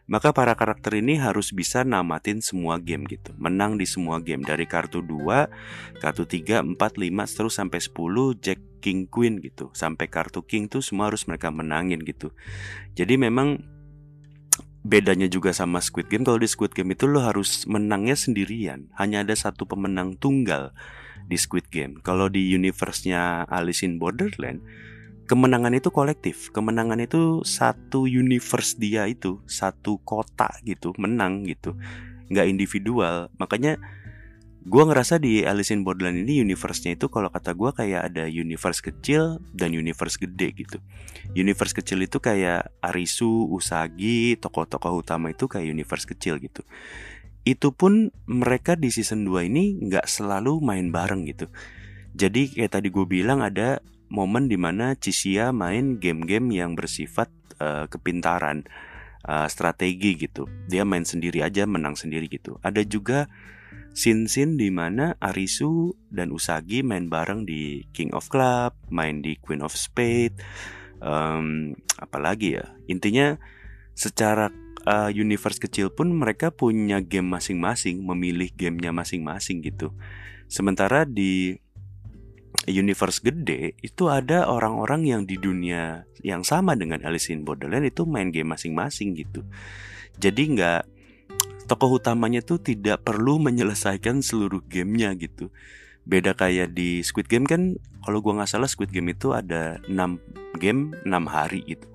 maka 0.04 0.36
para 0.36 0.52
karakter 0.52 1.00
ini 1.00 1.16
harus 1.16 1.48
bisa 1.56 1.80
namatin 1.80 2.44
semua 2.44 2.76
game 2.76 3.08
gitu. 3.08 3.32
Menang 3.40 3.80
di 3.80 3.88
semua 3.88 4.20
game 4.20 4.44
dari 4.44 4.68
kartu 4.68 5.00
2, 5.00 6.00
kartu 6.00 6.28
3, 6.28 6.60
4, 6.60 6.76
5 6.76 7.36
terus 7.36 7.54
sampai 7.56 7.80
10 7.80 8.36
Jack 8.44 8.60
King 8.84 9.08
Queen 9.08 9.40
gitu. 9.40 9.72
Sampai 9.72 10.12
kartu 10.12 10.44
King 10.44 10.68
tuh 10.68 10.84
semua 10.84 11.08
harus 11.08 11.24
mereka 11.24 11.48
menangin 11.48 12.04
gitu. 12.04 12.36
Jadi 12.92 13.16
memang 13.16 13.64
bedanya 14.84 15.24
juga 15.24 15.56
sama 15.56 15.80
Squid 15.80 16.12
Game 16.12 16.28
kalau 16.28 16.36
di 16.36 16.44
Squid 16.44 16.76
Game 16.76 16.92
itu 16.92 17.08
lo 17.08 17.24
harus 17.24 17.64
menangnya 17.64 18.14
sendirian. 18.14 18.92
Hanya 19.00 19.24
ada 19.24 19.32
satu 19.32 19.64
pemenang 19.64 20.20
tunggal 20.20 20.76
di 21.24 21.40
Squid 21.40 21.72
Game. 21.72 22.04
Kalau 22.04 22.28
di 22.28 22.52
universe-nya 22.52 23.48
Alice 23.48 23.80
in 23.80 23.96
Borderland, 23.96 24.60
kemenangan 25.24 25.72
itu 25.72 25.88
kolektif. 25.88 26.52
Kemenangan 26.52 27.00
itu 27.00 27.40
satu 27.44 28.04
universe 28.04 28.76
dia 28.76 29.08
itu, 29.08 29.40
satu 29.48 30.00
kota 30.04 30.48
gitu, 30.64 30.92
menang 31.00 31.44
gitu. 31.48 31.76
Nggak 32.28 32.46
individual. 32.48 33.28
Makanya 33.40 33.80
gue 34.64 34.80
ngerasa 34.80 35.20
di 35.20 35.44
Alice 35.44 35.68
in 35.76 35.84
Borderland 35.84 36.24
ini 36.24 36.40
universe-nya 36.40 36.96
itu 36.96 37.12
kalau 37.12 37.28
kata 37.28 37.52
gue 37.52 37.70
kayak 37.76 38.12
ada 38.12 38.24
universe 38.24 38.80
kecil 38.80 39.36
dan 39.52 39.76
universe 39.76 40.16
gede 40.16 40.56
gitu. 40.56 40.80
Universe 41.36 41.76
kecil 41.76 42.00
itu 42.00 42.16
kayak 42.16 42.72
Arisu, 42.80 43.52
Usagi, 43.52 44.40
tokoh-tokoh 44.40 45.04
utama 45.04 45.36
itu 45.36 45.44
kayak 45.44 45.68
universe 45.68 46.08
kecil 46.08 46.40
gitu. 46.40 46.64
Itu 47.44 47.76
pun 47.76 48.08
mereka 48.24 48.72
di 48.72 48.88
season 48.88 49.28
2 49.28 49.52
ini 49.52 49.76
nggak 49.84 50.08
selalu 50.08 50.64
main 50.64 50.88
bareng 50.88 51.28
gitu. 51.28 51.52
Jadi 52.16 52.56
kayak 52.56 52.80
tadi 52.80 52.88
gue 52.88 53.04
bilang 53.04 53.44
ada 53.44 53.84
momen 54.14 54.46
di 54.46 54.54
mana 54.54 54.94
Cisia 54.94 55.50
main 55.50 55.98
game-game 55.98 56.54
yang 56.54 56.78
bersifat 56.78 57.26
uh, 57.58 57.90
kepintaran, 57.90 58.62
uh, 59.26 59.50
strategi 59.50 60.14
gitu. 60.14 60.46
Dia 60.70 60.86
main 60.86 61.02
sendiri 61.02 61.42
aja, 61.42 61.66
menang 61.66 61.98
sendiri 61.98 62.30
gitu. 62.30 62.62
Ada 62.62 62.86
juga 62.86 63.26
scene-scene 63.94 64.54
di 64.54 64.70
mana 64.70 65.18
Arisu 65.18 65.98
dan 66.14 66.30
Usagi 66.30 66.86
main 66.86 67.10
bareng 67.10 67.42
di 67.42 67.82
King 67.90 68.14
of 68.14 68.30
Club, 68.30 68.78
main 68.94 69.18
di 69.18 69.34
Queen 69.42 69.62
of 69.66 69.74
Spade, 69.74 70.38
um, 71.02 71.74
apalagi 71.98 72.62
ya. 72.62 72.70
Intinya 72.86 73.34
secara 73.94 74.50
uh, 74.86 75.10
universe 75.10 75.58
kecil 75.58 75.90
pun 75.90 76.10
mereka 76.14 76.50
punya 76.54 77.02
game 77.02 77.30
masing-masing, 77.30 78.02
memilih 78.02 78.50
gamenya 78.54 78.94
masing-masing 78.94 79.62
gitu. 79.62 79.90
Sementara 80.50 81.08
di 81.08 81.58
universe 82.64 83.20
gede 83.20 83.76
itu 83.84 84.08
ada 84.08 84.48
orang-orang 84.48 85.04
yang 85.04 85.22
di 85.28 85.36
dunia 85.36 86.08
yang 86.24 86.46
sama 86.46 86.72
dengan 86.78 87.04
Alice 87.04 87.28
in 87.28 87.44
Borderland 87.44 87.84
itu 87.84 88.08
main 88.08 88.32
game 88.32 88.56
masing-masing 88.56 89.12
gitu. 89.18 89.44
Jadi 90.16 90.56
nggak 90.56 90.82
tokoh 91.66 92.00
utamanya 92.00 92.40
tuh 92.44 92.60
tidak 92.60 93.04
perlu 93.04 93.40
menyelesaikan 93.40 94.20
seluruh 94.20 94.64
gamenya 94.64 95.12
gitu. 95.16 95.52
Beda 96.04 96.36
kayak 96.36 96.76
di 96.76 97.00
Squid 97.00 97.32
Game 97.32 97.48
kan, 97.48 97.80
kalau 98.04 98.20
gua 98.20 98.40
nggak 98.40 98.50
salah 98.52 98.68
Squid 98.68 98.92
Game 98.92 99.08
itu 99.08 99.32
ada 99.32 99.80
6 99.88 100.60
game 100.60 100.92
6 101.08 101.08
hari 101.24 101.64
gitu. 101.64 101.88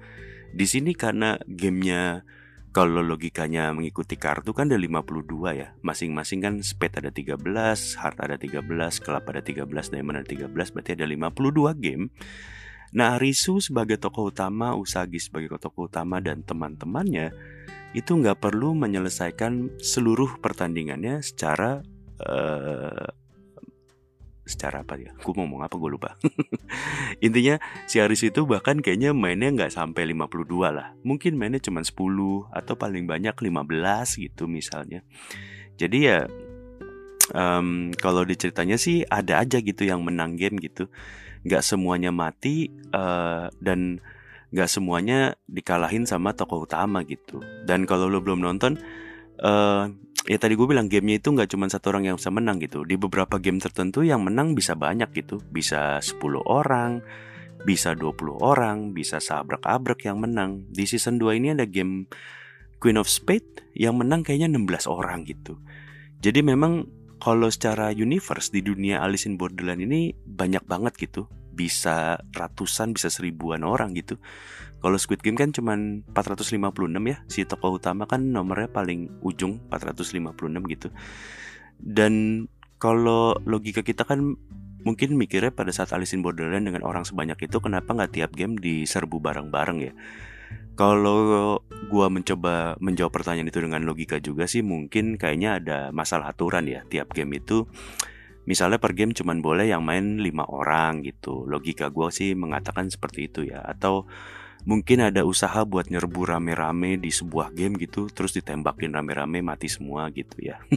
Di 0.49 0.65
sini 0.65 0.97
karena 0.97 1.37
gamenya 1.45 2.25
kalau 2.69 3.01
logikanya 3.01 3.73
mengikuti 3.73 4.13
kartu 4.13 4.53
kan 4.53 4.69
ada 4.69 4.77
52 4.77 5.57
ya. 5.57 5.73
Masing-masing 5.81 6.39
kan 6.39 6.53
spade 6.61 7.01
ada 7.01 7.09
13, 7.09 7.41
heart 7.97 8.17
ada 8.21 8.37
13, 8.37 9.01
club 9.01 9.23
ada 9.25 9.41
13, 9.41 9.89
diamond 9.89 10.21
ada 10.21 10.27
13 10.27 10.53
Berarti 10.53 10.91
ada 10.93 11.07
52 11.09 11.73
game. 11.81 12.13
Nah 12.93 13.17
Risu 13.21 13.61
sebagai 13.61 14.01
tokoh 14.01 14.33
utama, 14.33 14.73
Usagi 14.73 15.21
sebagai 15.21 15.57
tokoh 15.61 15.89
utama 15.89 16.17
dan 16.21 16.41
teman-temannya 16.41 17.33
itu 17.97 18.11
nggak 18.13 18.37
perlu 18.37 18.77
menyelesaikan 18.77 19.81
seluruh 19.81 20.37
pertandingannya 20.37 21.25
secara 21.25 21.81
uh, 22.21 23.09
secara 24.49 24.81
apa 24.81 24.97
ya? 24.97 25.13
Gue 25.21 25.33
ngomong 25.37 25.61
apa 25.61 25.77
gue 25.77 25.89
lupa. 25.93 26.17
Intinya 27.25 27.61
si 27.85 28.01
Aris 28.01 28.25
itu 28.25 28.49
bahkan 28.49 28.81
kayaknya 28.81 29.13
mainnya 29.13 29.53
nggak 29.53 29.71
sampai 29.71 30.09
52 30.09 30.49
lah. 30.73 30.97
Mungkin 31.05 31.37
mainnya 31.37 31.61
cuma 31.61 31.85
10 31.85 31.93
atau 32.49 32.73
paling 32.73 33.05
banyak 33.05 33.37
15 33.37 34.25
gitu 34.25 34.49
misalnya. 34.49 35.05
Jadi 35.77 35.97
ya 36.09 36.25
um, 37.33 37.93
kalau 37.95 38.25
diceritanya 38.25 38.75
sih 38.75 39.05
ada 39.05 39.39
aja 39.39 39.61
gitu 39.61 39.85
yang 39.85 40.01
menang 40.01 40.33
game 40.35 40.57
gitu. 40.57 40.89
Nggak 41.45 41.63
semuanya 41.63 42.09
mati 42.09 42.73
uh, 42.91 43.47
dan 43.61 44.01
nggak 44.49 44.69
semuanya 44.69 45.37
dikalahin 45.45 46.09
sama 46.09 46.33
tokoh 46.33 46.65
utama 46.65 47.05
gitu. 47.05 47.41
Dan 47.63 47.85
kalau 47.85 48.09
lo 48.09 48.19
belum 48.19 48.41
nonton, 48.41 48.81
uh, 49.45 49.93
ya 50.27 50.37
tadi 50.41 50.57
gue 50.59 50.67
bilang 50.67 50.91
gamenya 50.91 51.21
itu 51.23 51.29
nggak 51.31 51.49
cuma 51.53 51.69
satu 51.71 51.95
orang 51.95 52.11
yang 52.11 52.15
bisa 52.19 52.33
menang 52.33 52.59
gitu. 52.59 52.83
Di 52.83 52.99
beberapa 52.99 53.39
game 53.39 53.61
tertentu 53.61 54.03
yang 54.03 54.25
menang 54.25 54.57
bisa 54.57 54.75
banyak 54.75 55.13
gitu, 55.15 55.39
bisa 55.53 56.03
10 56.03 56.19
orang, 56.43 56.99
bisa 57.63 57.95
20 57.95 58.39
orang, 58.39 58.91
bisa 58.91 59.23
sabrak-abrak 59.23 60.03
yang 60.03 60.19
menang. 60.19 60.67
Di 60.67 60.83
season 60.83 61.19
2 61.21 61.39
ini 61.39 61.55
ada 61.55 61.63
game 61.63 62.09
Queen 62.79 62.95
of 62.95 63.11
Spade 63.11 63.75
yang 63.75 63.99
menang 63.99 64.23
kayaknya 64.23 64.51
16 64.51 64.87
orang 64.87 65.27
gitu. 65.27 65.59
Jadi 66.19 66.43
memang 66.43 66.87
kalau 67.19 67.51
secara 67.51 67.91
universe 67.91 68.51
di 68.51 68.63
dunia 68.63 69.03
Alice 69.03 69.27
in 69.27 69.35
Borderland 69.35 69.83
ini 69.83 70.15
banyak 70.15 70.63
banget 70.63 70.95
gitu 70.95 71.27
bisa 71.51 72.15
ratusan 72.31 72.95
bisa 72.95 73.11
seribuan 73.11 73.67
orang 73.67 73.91
gitu 73.91 74.15
kalau 74.79 74.95
Squid 74.95 75.19
Game 75.19 75.35
kan 75.35 75.51
cuman 75.51 76.07
456 76.15 76.55
ya 77.03 77.17
si 77.27 77.43
tokoh 77.43 77.75
utama 77.79 78.07
kan 78.07 78.31
nomornya 78.31 78.71
paling 78.71 79.19
ujung 79.19 79.59
456 79.67 80.71
gitu. 80.71 80.87
Dan 81.79 82.45
kalau 82.79 83.35
logika 83.43 83.83
kita 83.83 84.07
kan 84.07 84.39
mungkin 84.87 85.19
mikirnya 85.19 85.51
pada 85.51 85.75
saat 85.75 85.91
Alice 85.91 86.15
in 86.15 86.23
Borderland 86.23 86.63
dengan 86.63 86.87
orang 86.87 87.03
sebanyak 87.03 87.51
itu 87.51 87.59
kenapa 87.59 87.91
nggak 87.91 88.15
tiap 88.15 88.31
game 88.31 88.55
diserbu 88.55 89.19
bareng-bareng 89.19 89.77
ya? 89.83 89.93
Kalau 90.79 91.59
gua 91.91 92.07
mencoba 92.07 92.79
menjawab 92.79 93.11
pertanyaan 93.11 93.51
itu 93.51 93.59
dengan 93.59 93.83
logika 93.83 94.15
juga 94.23 94.47
sih 94.47 94.63
mungkin 94.63 95.19
kayaknya 95.19 95.59
ada 95.59 95.77
masalah 95.91 96.31
aturan 96.31 96.63
ya. 96.71 96.87
Tiap 96.87 97.11
game 97.11 97.35
itu 97.43 97.67
misalnya 98.47 98.79
per 98.79 98.95
game 98.95 99.11
cuman 99.11 99.43
boleh 99.43 99.67
yang 99.67 99.83
main 99.83 100.23
lima 100.23 100.47
orang 100.47 101.03
gitu. 101.03 101.43
Logika 101.51 101.91
gua 101.91 102.15
sih 102.15 102.31
mengatakan 102.31 102.87
seperti 102.87 103.27
itu 103.27 103.43
ya. 103.43 103.59
Atau 103.59 104.07
mungkin 104.67 105.07
ada 105.07 105.23
usaha 105.23 105.63
buat 105.63 105.87
nyerbu 105.87 106.35
rame-rame 106.35 106.99
di 106.99 107.11
sebuah 107.11 107.55
game 107.55 107.79
gitu 107.79 108.11
terus 108.11 108.35
ditembakin 108.35 108.91
rame-rame 108.91 109.39
mati 109.39 109.71
semua 109.71 110.09
gitu 110.11 110.35
ya. 110.39 110.59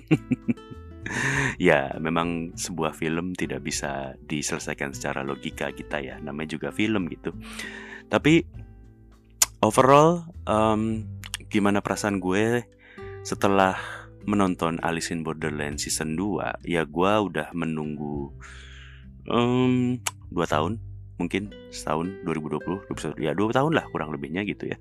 Ya 1.58 1.92
memang 1.98 2.54
sebuah 2.56 2.94
film 2.94 3.34
tidak 3.34 3.66
bisa 3.66 4.14
diselesaikan 4.22 4.94
secara 4.94 5.26
logika 5.26 5.68
kita 5.74 5.98
ya 5.98 6.16
namanya 6.22 6.56
juga 6.56 6.70
film 6.70 7.10
gitu. 7.10 7.34
Tapi 8.06 8.46
overall 9.60 10.30
um, 10.46 11.04
gimana 11.50 11.82
perasaan 11.84 12.22
gue 12.22 12.64
setelah 13.26 13.76
menonton 14.26 14.78
Alice 14.82 15.10
in 15.10 15.26
Borderland 15.26 15.82
season 15.82 16.14
2 16.14 16.66
ya 16.66 16.86
gue 16.86 17.12
udah 17.12 17.50
menunggu 17.54 18.30
um, 19.26 19.98
2 20.30 20.38
tahun 20.46 20.78
mungkin 21.16 21.52
setahun 21.72 22.22
2020 22.24 22.88
2021 22.92 23.26
ya 23.26 23.32
dua 23.36 23.52
tahun 23.52 23.72
lah 23.76 23.84
kurang 23.90 24.12
lebihnya 24.12 24.44
gitu 24.44 24.72
ya. 24.72 24.78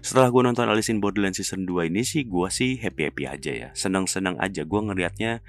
Setelah 0.00 0.32
gue 0.32 0.40
nonton 0.40 0.64
Alice 0.64 0.88
in 0.88 0.98
Borderland 1.04 1.36
season 1.36 1.68
2 1.68 1.92
ini 1.92 2.00
sih 2.00 2.24
gue 2.24 2.48
sih 2.48 2.80
happy 2.80 3.12
happy 3.12 3.24
aja 3.28 3.52
ya 3.52 3.68
senang 3.76 4.08
senang 4.08 4.40
aja. 4.40 4.64
Gue 4.64 4.80
ngelihatnya 4.80 5.44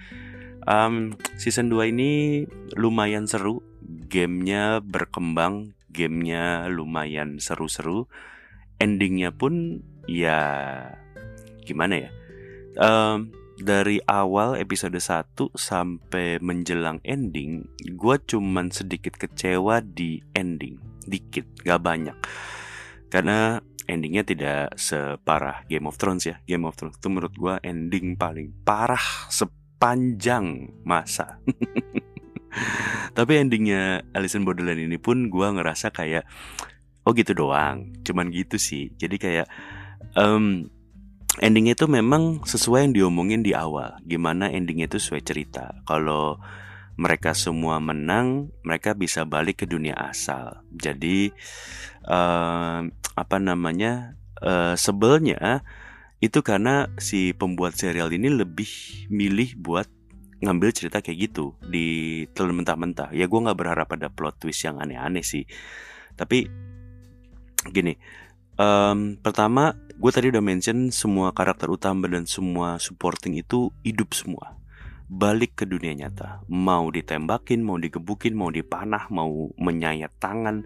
um, 0.67 1.15
season 1.39 1.71
2 1.71 1.95
ini 1.95 2.43
lumayan 2.75 3.25
seru 3.25 3.63
gamenya 4.11 4.83
berkembang 4.83 5.71
gamenya 5.91 6.67
lumayan 6.71 7.39
seru-seru 7.39 8.07
endingnya 8.79 9.35
pun 9.35 9.83
ya 10.07 10.39
gimana 11.67 12.07
ya 12.07 12.09
um, 12.79 13.29
dari 13.61 14.01
awal 14.09 14.57
episode 14.57 14.97
1 14.97 15.53
sampai 15.53 16.41
menjelang 16.41 16.97
ending 17.05 17.69
gue 17.77 18.15
cuman 18.25 18.73
sedikit 18.73 19.15
kecewa 19.15 19.85
di 19.85 20.19
ending. 20.33 20.81
Dikit 21.05 21.65
gak 21.65 21.81
banyak. 21.81 22.17
Karena 23.07 23.61
endingnya 23.85 24.23
tidak 24.25 24.75
separah 24.79 25.67
Game 25.69 25.85
of 25.85 25.97
Thrones 26.01 26.25
ya. 26.25 26.41
Game 26.47 26.65
of 26.65 26.77
Thrones 26.77 26.97
itu 26.97 27.07
menurut 27.07 27.33
gue 27.37 27.55
ending 27.61 28.17
paling 28.17 28.51
parah 28.65 29.29
sepanjang 29.29 30.77
masa. 30.87 31.37
Tapi 33.17 33.31
endingnya 33.39 34.03
Alice 34.11 34.35
in 34.35 34.43
Borderland 34.43 34.81
ini 34.81 34.97
pun 34.99 35.27
gue 35.31 35.47
ngerasa 35.47 35.91
kayak 35.93 36.25
oh 37.05 37.11
gitu 37.11 37.35
doang. 37.35 37.93
Cuman 38.01 38.31
gitu 38.31 38.55
sih. 38.55 38.91
Jadi 38.95 39.15
kayak 39.19 39.47
um, 40.15 40.67
endingnya 41.39 41.79
itu 41.79 41.87
memang 41.87 42.43
sesuai 42.43 42.89
yang 42.89 42.93
diomongin 42.97 43.45
di 43.45 43.55
awal. 43.55 43.95
Gimana 44.03 44.51
endingnya 44.51 44.91
itu 44.91 44.99
sesuai 44.99 45.23
cerita. 45.23 45.79
Kalau 45.87 46.41
mereka 46.99 47.31
semua 47.31 47.79
menang 47.79 48.51
mereka 48.67 48.91
bisa 48.91 49.23
balik 49.23 49.63
ke 49.63 49.65
dunia 49.69 49.95
asal. 49.95 50.59
Jadi 50.75 51.31
uh, 52.03 52.83
apa 53.15 53.37
namanya 53.39 54.19
uh, 54.43 54.75
sebelnya 54.75 55.63
itu 56.21 56.43
karena 56.43 56.91
si 56.99 57.31
pembuat 57.33 57.79
serial 57.79 58.11
ini 58.11 58.29
lebih 58.29 58.69
milih 59.09 59.57
buat 59.57 59.87
ngambil 60.41 60.69
cerita 60.73 60.99
kayak 60.99 61.31
gitu 61.31 61.55
di 61.63 62.25
telan 62.33 62.61
mentah-mentah. 62.61 63.13
Ya 63.15 63.29
gue 63.29 63.39
nggak 63.39 63.57
berharap 63.57 63.89
ada 63.93 64.09
plot 64.11 64.41
twist 64.41 64.61
yang 64.65 64.77
aneh-aneh 64.77 65.23
sih. 65.25 65.45
Tapi 66.17 66.45
gini 67.69 67.93
um, 68.57 69.19
pertama 69.21 69.77
gue 69.95 70.11
tadi 70.11 70.33
udah 70.33 70.41
mention 70.41 70.89
semua 70.89 71.29
karakter 71.35 71.69
utama 71.69 72.09
dan 72.09 72.25
semua 72.25 72.81
supporting 72.81 73.37
itu 73.37 73.69
hidup 73.85 74.17
semua 74.17 74.61
balik 75.11 75.59
ke 75.59 75.65
dunia 75.67 75.91
nyata. 75.91 76.47
Mau 76.47 76.87
ditembakin, 76.87 77.59
mau 77.59 77.75
digebukin, 77.75 78.31
mau 78.31 78.47
dipanah, 78.47 79.11
mau 79.11 79.51
menyayat 79.59 80.15
tangan, 80.23 80.63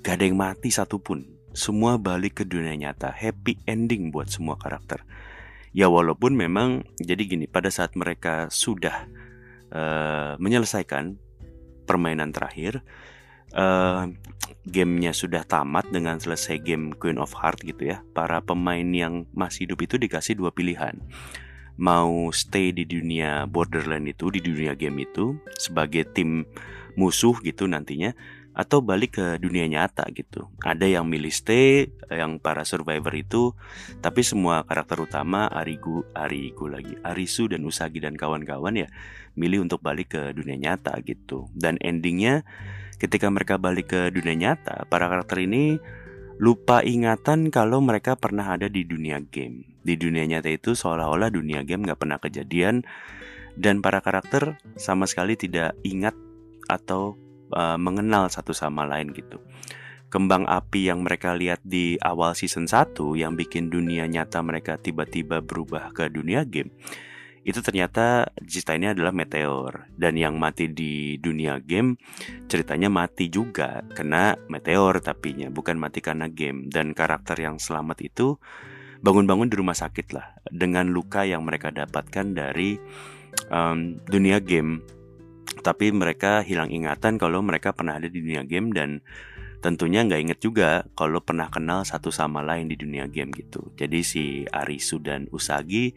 gak 0.00 0.16
ada 0.16 0.24
yang 0.24 0.40
mati 0.40 0.72
satupun. 0.72 1.28
Semua 1.52 2.00
balik 2.00 2.40
ke 2.40 2.44
dunia 2.48 2.72
nyata. 2.72 3.12
Happy 3.12 3.60
ending 3.68 4.08
buat 4.08 4.32
semua 4.32 4.56
karakter. 4.56 5.04
Ya 5.76 5.92
walaupun 5.92 6.32
memang 6.32 6.88
jadi 6.96 7.28
gini, 7.28 7.44
pada 7.44 7.68
saat 7.68 7.92
mereka 7.92 8.48
sudah 8.48 9.04
uh, 9.68 10.40
menyelesaikan 10.40 11.20
permainan 11.84 12.32
terakhir, 12.32 12.80
uh, 13.54 14.10
gamenya 14.68 15.16
sudah 15.16 15.44
tamat 15.48 15.88
dengan 15.88 16.20
selesai 16.20 16.60
game 16.60 16.92
Queen 16.96 17.16
of 17.16 17.32
Heart 17.32 17.64
gitu 17.64 17.94
ya. 17.94 18.04
Para 18.12 18.44
pemain 18.44 18.84
yang 18.84 19.24
masih 19.32 19.68
hidup 19.68 19.84
itu 19.84 19.96
dikasih 19.96 20.36
dua 20.36 20.52
pilihan. 20.52 20.98
Mau 21.78 22.34
stay 22.34 22.74
di 22.74 22.82
dunia 22.82 23.46
Borderland 23.46 24.10
itu, 24.10 24.34
di 24.34 24.42
dunia 24.42 24.74
game 24.74 25.06
itu 25.06 25.38
sebagai 25.54 26.10
tim 26.10 26.42
musuh 26.98 27.38
gitu 27.46 27.70
nantinya 27.70 28.10
atau 28.58 28.82
balik 28.82 29.22
ke 29.22 29.26
dunia 29.38 29.70
nyata 29.70 30.02
gitu. 30.10 30.50
Ada 30.58 30.90
yang 30.90 31.06
milih 31.06 31.30
stay, 31.30 31.94
yang 32.10 32.42
para 32.42 32.66
survivor 32.66 33.14
itu, 33.14 33.54
tapi 34.02 34.26
semua 34.26 34.66
karakter 34.66 34.98
utama 34.98 35.46
Arigu, 35.46 36.02
Arigu 36.10 36.66
lagi, 36.66 36.98
Arisu 37.06 37.46
dan 37.46 37.62
Usagi 37.62 38.02
dan 38.02 38.18
kawan-kawan 38.18 38.74
ya 38.74 38.90
milih 39.38 39.62
untuk 39.62 39.78
balik 39.78 40.18
ke 40.18 40.34
dunia 40.34 40.58
nyata 40.58 40.98
gitu. 41.06 41.46
Dan 41.54 41.78
endingnya 41.78 42.42
ketika 42.98 43.30
mereka 43.30 43.56
balik 43.56 43.94
ke 43.94 44.00
dunia 44.10 44.34
nyata, 44.34 44.84
para 44.90 45.06
karakter 45.06 45.46
ini 45.46 45.78
lupa 46.38 46.86
ingatan 46.86 47.50
kalau 47.50 47.82
mereka 47.82 48.14
pernah 48.14 48.46
ada 48.46 48.70
di 48.70 48.86
dunia 48.86 49.18
game. 49.22 49.66
Di 49.82 49.98
dunia 49.98 50.26
nyata 50.26 50.50
itu 50.50 50.74
seolah-olah 50.74 51.34
dunia 51.34 51.66
game 51.66 51.86
gak 51.86 51.98
pernah 51.98 52.18
kejadian 52.22 52.86
dan 53.58 53.82
para 53.82 53.98
karakter 53.98 54.58
sama 54.78 55.10
sekali 55.10 55.34
tidak 55.34 55.74
ingat 55.82 56.14
atau 56.70 57.18
uh, 57.50 57.74
mengenal 57.74 58.30
satu 58.30 58.54
sama 58.54 58.86
lain 58.86 59.10
gitu. 59.10 59.42
Kembang 60.08 60.48
api 60.48 60.88
yang 60.88 61.04
mereka 61.04 61.36
lihat 61.36 61.60
di 61.60 62.00
awal 62.00 62.32
season 62.32 62.64
1 62.64 62.96
yang 63.20 63.36
bikin 63.36 63.68
dunia 63.68 64.08
nyata 64.08 64.40
mereka 64.40 64.80
tiba-tiba 64.80 65.44
berubah 65.44 65.92
ke 65.92 66.08
dunia 66.08 66.48
game 66.48 66.72
itu 67.48 67.64
ternyata 67.64 68.28
cerita 68.44 68.76
ini 68.76 68.92
adalah 68.92 69.08
meteor. 69.16 69.88
Dan 69.96 70.20
yang 70.20 70.36
mati 70.36 70.68
di 70.68 71.16
dunia 71.16 71.56
game 71.64 71.96
ceritanya 72.44 72.92
mati 72.92 73.32
juga 73.32 73.80
kena 73.96 74.36
meteor 74.52 75.00
tapinya 75.00 75.48
bukan 75.48 75.80
mati 75.80 76.04
karena 76.04 76.28
game. 76.28 76.68
Dan 76.68 76.92
karakter 76.92 77.40
yang 77.40 77.56
selamat 77.56 78.04
itu 78.04 78.36
bangun-bangun 79.00 79.48
di 79.48 79.56
rumah 79.56 79.72
sakit 79.72 80.12
lah 80.12 80.36
dengan 80.52 80.92
luka 80.92 81.24
yang 81.24 81.40
mereka 81.40 81.72
dapatkan 81.72 82.36
dari 82.36 82.76
um, 83.48 83.96
dunia 84.04 84.44
game. 84.44 84.84
Tapi 85.64 85.88
mereka 85.88 86.44
hilang 86.44 86.68
ingatan 86.68 87.16
kalau 87.16 87.40
mereka 87.40 87.72
pernah 87.72 87.96
ada 87.96 88.12
di 88.12 88.20
dunia 88.20 88.44
game 88.44 88.76
dan 88.76 89.00
tentunya 89.64 90.04
nggak 90.04 90.20
inget 90.20 90.38
juga 90.44 90.84
kalau 90.92 91.24
pernah 91.24 91.48
kenal 91.48 91.82
satu 91.82 92.12
sama 92.12 92.44
lain 92.44 92.68
di 92.68 92.76
dunia 92.76 93.08
game 93.08 93.32
gitu. 93.32 93.72
Jadi 93.72 94.04
si 94.04 94.24
Arisu 94.52 95.00
dan 95.00 95.32
Usagi 95.32 95.96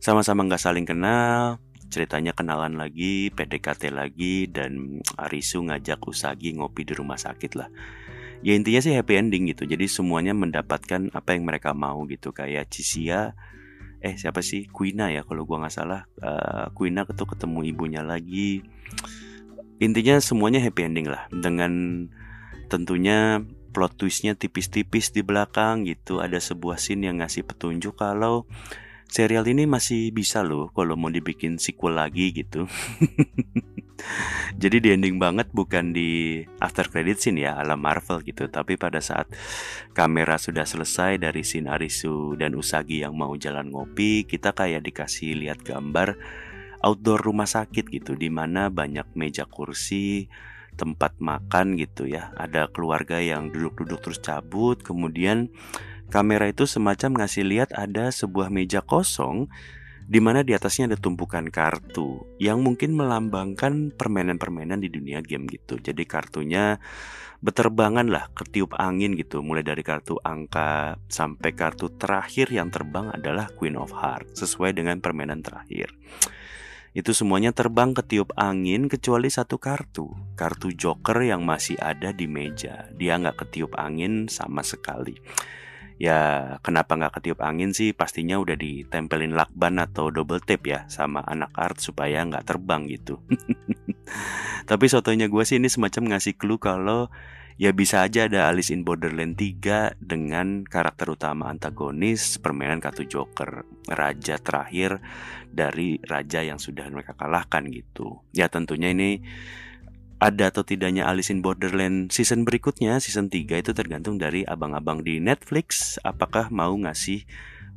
sama-sama 0.00 0.48
nggak 0.48 0.62
saling 0.64 0.88
kenal 0.88 1.60
ceritanya 1.90 2.32
kenalan 2.32 2.78
lagi 2.78 3.28
PDKT 3.34 3.90
lagi 3.90 4.46
dan 4.46 5.02
Arisu 5.18 5.66
ngajak 5.66 6.00
Usagi 6.06 6.56
ngopi 6.56 6.86
di 6.86 6.94
rumah 6.94 7.18
sakit 7.18 7.52
lah. 7.58 7.68
Ya 8.40 8.56
intinya 8.56 8.80
sih 8.80 8.96
happy 8.96 9.20
ending 9.20 9.52
gitu. 9.52 9.68
Jadi 9.68 9.84
semuanya 9.90 10.32
mendapatkan 10.32 11.12
apa 11.12 11.36
yang 11.36 11.44
mereka 11.44 11.76
mau 11.76 12.06
gitu. 12.08 12.32
Kayak 12.32 12.72
Cisia 12.72 13.36
eh 14.00 14.16
siapa 14.16 14.40
sih? 14.40 14.64
Quina 14.72 15.12
ya 15.12 15.26
kalau 15.28 15.44
gua 15.44 15.60
nggak 15.60 15.74
salah. 15.74 16.08
Uh, 16.16 16.72
Quina 16.72 17.04
tuh 17.04 17.28
ketemu 17.28 17.68
ibunya 17.68 18.00
lagi. 18.00 18.64
Intinya 19.82 20.16
semuanya 20.24 20.64
happy 20.64 20.88
ending 20.88 21.10
lah. 21.10 21.28
Dengan 21.28 22.06
tentunya 22.72 23.44
plot 23.76 24.00
twistnya 24.00 24.32
tipis-tipis 24.38 25.12
di 25.12 25.20
belakang 25.20 25.84
gitu. 25.84 26.24
Ada 26.24 26.40
sebuah 26.40 26.80
scene 26.80 27.12
yang 27.12 27.20
ngasih 27.20 27.44
petunjuk 27.44 28.00
kalau 28.00 28.48
serial 29.10 29.44
ini 29.50 29.66
masih 29.66 30.14
bisa 30.14 30.46
loh 30.46 30.70
kalau 30.70 30.94
mau 30.94 31.10
dibikin 31.10 31.58
sequel 31.58 31.98
lagi 31.98 32.30
gitu. 32.30 32.70
Jadi 34.62 34.80
di 34.80 34.88
ending 34.96 35.20
banget 35.20 35.52
bukan 35.52 35.92
di 35.92 36.40
after 36.62 36.88
credit 36.88 37.20
scene 37.20 37.44
ya 37.44 37.60
ala 37.60 37.76
Marvel 37.76 38.24
gitu, 38.24 38.48
tapi 38.48 38.80
pada 38.80 39.02
saat 39.04 39.28
kamera 39.92 40.40
sudah 40.40 40.64
selesai 40.64 41.20
dari 41.20 41.44
scene 41.44 41.68
Arisu 41.68 42.38
dan 42.40 42.56
Usagi 42.56 43.04
yang 43.04 43.12
mau 43.12 43.36
jalan 43.36 43.68
ngopi, 43.68 44.24
kita 44.24 44.56
kayak 44.56 44.86
dikasih 44.86 45.36
lihat 45.36 45.60
gambar 45.60 46.16
outdoor 46.80 47.20
rumah 47.20 47.48
sakit 47.48 47.92
gitu 47.92 48.16
di 48.16 48.32
mana 48.32 48.72
banyak 48.72 49.12
meja 49.12 49.44
kursi, 49.44 50.32
tempat 50.80 51.20
makan 51.20 51.76
gitu 51.76 52.08
ya. 52.08 52.32
Ada 52.40 52.72
keluarga 52.72 53.20
yang 53.20 53.52
duduk-duduk 53.52 54.00
terus 54.00 54.20
cabut, 54.24 54.80
kemudian 54.80 55.52
Kamera 56.10 56.50
itu 56.50 56.66
semacam 56.66 57.22
ngasih 57.22 57.46
lihat 57.46 57.70
ada 57.70 58.10
sebuah 58.10 58.50
meja 58.50 58.82
kosong 58.82 59.46
di 60.10 60.18
mana 60.18 60.42
di 60.42 60.58
atasnya 60.58 60.90
ada 60.90 60.98
tumpukan 60.98 61.46
kartu 61.54 62.26
yang 62.42 62.66
mungkin 62.66 62.98
melambangkan 62.98 63.94
permainan-permainan 63.94 64.82
di 64.82 64.90
dunia 64.90 65.22
game 65.22 65.46
gitu. 65.46 65.78
Jadi 65.78 66.02
kartunya 66.10 66.82
beterbangan 67.38 68.10
lah, 68.10 68.26
ketiup 68.34 68.74
angin 68.74 69.14
gitu. 69.14 69.38
Mulai 69.38 69.62
dari 69.62 69.86
kartu 69.86 70.18
angka 70.18 70.98
sampai 71.06 71.54
kartu 71.54 71.94
terakhir 71.94 72.50
yang 72.50 72.74
terbang 72.74 73.14
adalah 73.14 73.46
Queen 73.54 73.78
of 73.78 73.94
Hearts 73.94 74.42
sesuai 74.42 74.74
dengan 74.74 74.98
permainan 74.98 75.46
terakhir. 75.46 75.94
Itu 76.90 77.14
semuanya 77.14 77.54
terbang 77.54 77.94
ketiup 77.94 78.34
angin 78.34 78.90
kecuali 78.90 79.30
satu 79.30 79.62
kartu, 79.62 80.10
kartu 80.34 80.74
Joker 80.74 81.22
yang 81.22 81.46
masih 81.46 81.78
ada 81.78 82.10
di 82.10 82.26
meja. 82.26 82.90
Dia 82.98 83.14
nggak 83.14 83.46
ketiup 83.46 83.78
angin 83.78 84.26
sama 84.26 84.66
sekali 84.66 85.14
ya 86.00 86.56
kenapa 86.64 86.96
nggak 86.96 87.20
ketiup 87.20 87.44
angin 87.44 87.76
sih? 87.76 87.92
Pastinya 87.92 88.40
udah 88.40 88.56
ditempelin 88.56 89.36
lakban 89.36 89.76
atau 89.76 90.08
double 90.08 90.40
tape 90.40 90.72
ya 90.72 90.88
sama 90.88 91.20
anak 91.28 91.52
art 91.52 91.76
supaya 91.76 92.24
nggak 92.24 92.48
terbang 92.48 92.88
gitu. 92.88 93.20
Tapi 94.70 94.84
sotonya 94.88 95.28
gue 95.28 95.44
sih 95.44 95.60
ini 95.60 95.68
semacam 95.68 96.16
ngasih 96.16 96.40
clue 96.40 96.56
kalau 96.56 97.12
ya 97.60 97.76
bisa 97.76 98.00
aja 98.00 98.24
ada 98.24 98.48
Alice 98.48 98.72
in 98.72 98.88
Borderland 98.88 99.36
3 99.36 100.00
dengan 100.00 100.64
karakter 100.64 101.12
utama 101.12 101.52
antagonis 101.52 102.40
permainan 102.40 102.80
kartu 102.80 103.04
Joker 103.04 103.68
raja 103.84 104.40
terakhir 104.40 105.04
dari 105.52 106.00
raja 106.00 106.40
yang 106.40 106.56
sudah 106.56 106.88
mereka 106.88 107.12
kalahkan 107.12 107.68
gitu. 107.68 108.24
Ya 108.32 108.48
tentunya 108.48 108.96
ini 108.96 109.20
ada 110.20 110.52
atau 110.52 110.60
tidaknya 110.60 111.08
Alice 111.08 111.32
in 111.32 111.40
Borderland 111.40 112.12
season 112.12 112.44
berikutnya, 112.44 113.00
season 113.00 113.32
3 113.32 113.64
itu 113.64 113.72
tergantung 113.72 114.20
dari 114.20 114.44
abang-abang 114.44 115.00
di 115.00 115.16
Netflix 115.16 115.96
apakah 116.04 116.52
mau 116.52 116.76
ngasih 116.76 117.24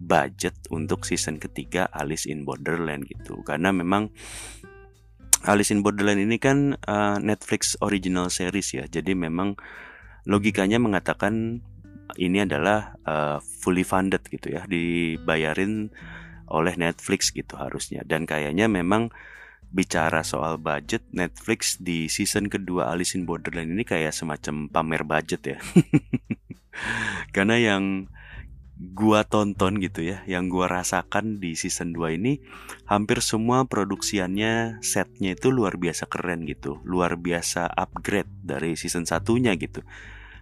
budget 0.04 0.52
untuk 0.68 1.08
season 1.08 1.40
ketiga 1.40 1.88
Alice 1.96 2.28
in 2.28 2.44
Borderland 2.44 3.08
gitu. 3.08 3.40
Karena 3.48 3.72
memang 3.72 4.12
Alice 5.48 5.72
in 5.72 5.88
Borderland 5.88 6.20
ini 6.20 6.36
kan 6.36 6.76
uh, 6.84 7.18
Netflix 7.24 7.80
original 7.80 8.28
series 8.28 8.76
ya. 8.76 8.84
Jadi 8.92 9.16
memang 9.16 9.56
logikanya 10.28 10.84
mengatakan 10.84 11.64
ini 12.20 12.44
adalah 12.44 13.00
uh, 13.08 13.40
fully 13.40 13.88
funded 13.88 14.28
gitu 14.28 14.52
ya, 14.52 14.68
dibayarin 14.68 15.96
oleh 16.52 16.76
Netflix 16.76 17.32
gitu 17.32 17.56
harusnya. 17.56 18.04
Dan 18.04 18.28
kayaknya 18.28 18.68
memang 18.68 19.16
bicara 19.74 20.22
soal 20.22 20.62
budget 20.62 21.02
Netflix 21.10 21.82
di 21.82 22.06
season 22.06 22.46
kedua 22.46 22.94
Alice 22.94 23.18
in 23.18 23.26
Borderland 23.26 23.74
ini 23.74 23.82
kayak 23.82 24.14
semacam 24.14 24.70
pamer 24.70 25.04
budget 25.04 25.42
ya. 25.44 25.58
Karena 27.36 27.58
yang 27.58 28.06
gua 28.78 29.26
tonton 29.26 29.82
gitu 29.82 30.06
ya, 30.06 30.22
yang 30.30 30.50
gua 30.50 30.70
rasakan 30.70 31.42
di 31.42 31.58
season 31.58 31.94
2 31.98 32.22
ini 32.22 32.42
hampir 32.86 33.22
semua 33.26 33.66
produksiannya 33.66 34.86
setnya 34.86 35.34
itu 35.34 35.50
luar 35.50 35.82
biasa 35.82 36.06
keren 36.06 36.46
gitu, 36.46 36.78
luar 36.86 37.18
biasa 37.18 37.66
upgrade 37.70 38.30
dari 38.46 38.78
season 38.78 39.10
satunya 39.10 39.58
gitu. 39.58 39.82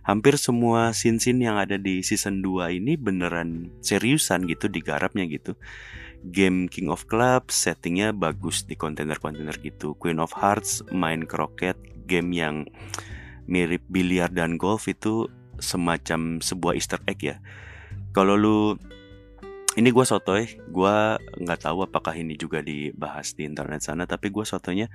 Hampir 0.01 0.37
semua 0.41 0.97
scene-scene 0.97 1.45
yang 1.45 1.61
ada 1.61 1.77
di 1.77 2.01
season 2.01 2.41
2 2.41 2.81
ini 2.81 2.97
beneran 2.97 3.69
seriusan 3.85 4.49
gitu 4.49 4.65
digarapnya 4.65 5.29
gitu. 5.29 5.53
Game 6.21 6.69
King 6.69 6.89
of 6.89 7.05
Clubs 7.05 7.53
settingnya 7.53 8.13
bagus 8.13 8.65
di 8.65 8.73
kontainer-kontainer 8.77 9.57
gitu. 9.61 9.93
Queen 9.97 10.17
of 10.17 10.33
Hearts 10.33 10.81
main 10.89 11.25
kroket 11.25 11.77
game 12.09 12.33
yang 12.33 12.65
mirip 13.45 13.81
biliar 13.89 14.29
dan 14.29 14.57
golf 14.57 14.89
itu 14.89 15.29
semacam 15.61 16.41
sebuah 16.41 16.73
Easter 16.77 17.01
egg 17.05 17.21
ya. 17.21 17.37
Kalau 18.11 18.33
lu 18.37 18.57
ini 19.79 19.87
gue 19.87 20.03
sotoy 20.03 20.59
gue 20.67 20.95
nggak 21.39 21.61
tahu 21.63 21.87
apakah 21.87 22.11
ini 22.11 22.35
juga 22.35 22.59
dibahas 22.59 23.31
di 23.39 23.47
internet 23.47 23.79
sana 23.79 24.03
tapi 24.03 24.27
gue 24.27 24.43
sotonya 24.43 24.91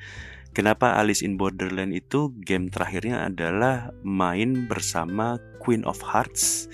kenapa 0.53 1.01
Alice 1.01 1.25
in 1.25 1.41
Borderland 1.41 1.97
itu 1.97 2.37
game 2.45 2.69
terakhirnya 2.69 3.25
adalah 3.25 3.89
main 4.05 4.69
bersama 4.69 5.41
Queen 5.65 5.81
of 5.89 6.01
Hearts 6.05 6.69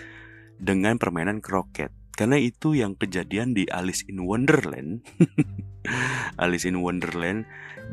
dengan 0.63 0.95
permainan 0.99 1.43
kroket. 1.43 1.91
Karena 2.15 2.39
itu 2.39 2.79
yang 2.79 2.95
kejadian 2.95 3.51
di 3.57 3.67
Alice 3.73 4.07
in 4.07 4.23
Wonderland. 4.23 5.03
Alice 6.43 6.63
in 6.69 6.79
Wonderland 6.79 7.49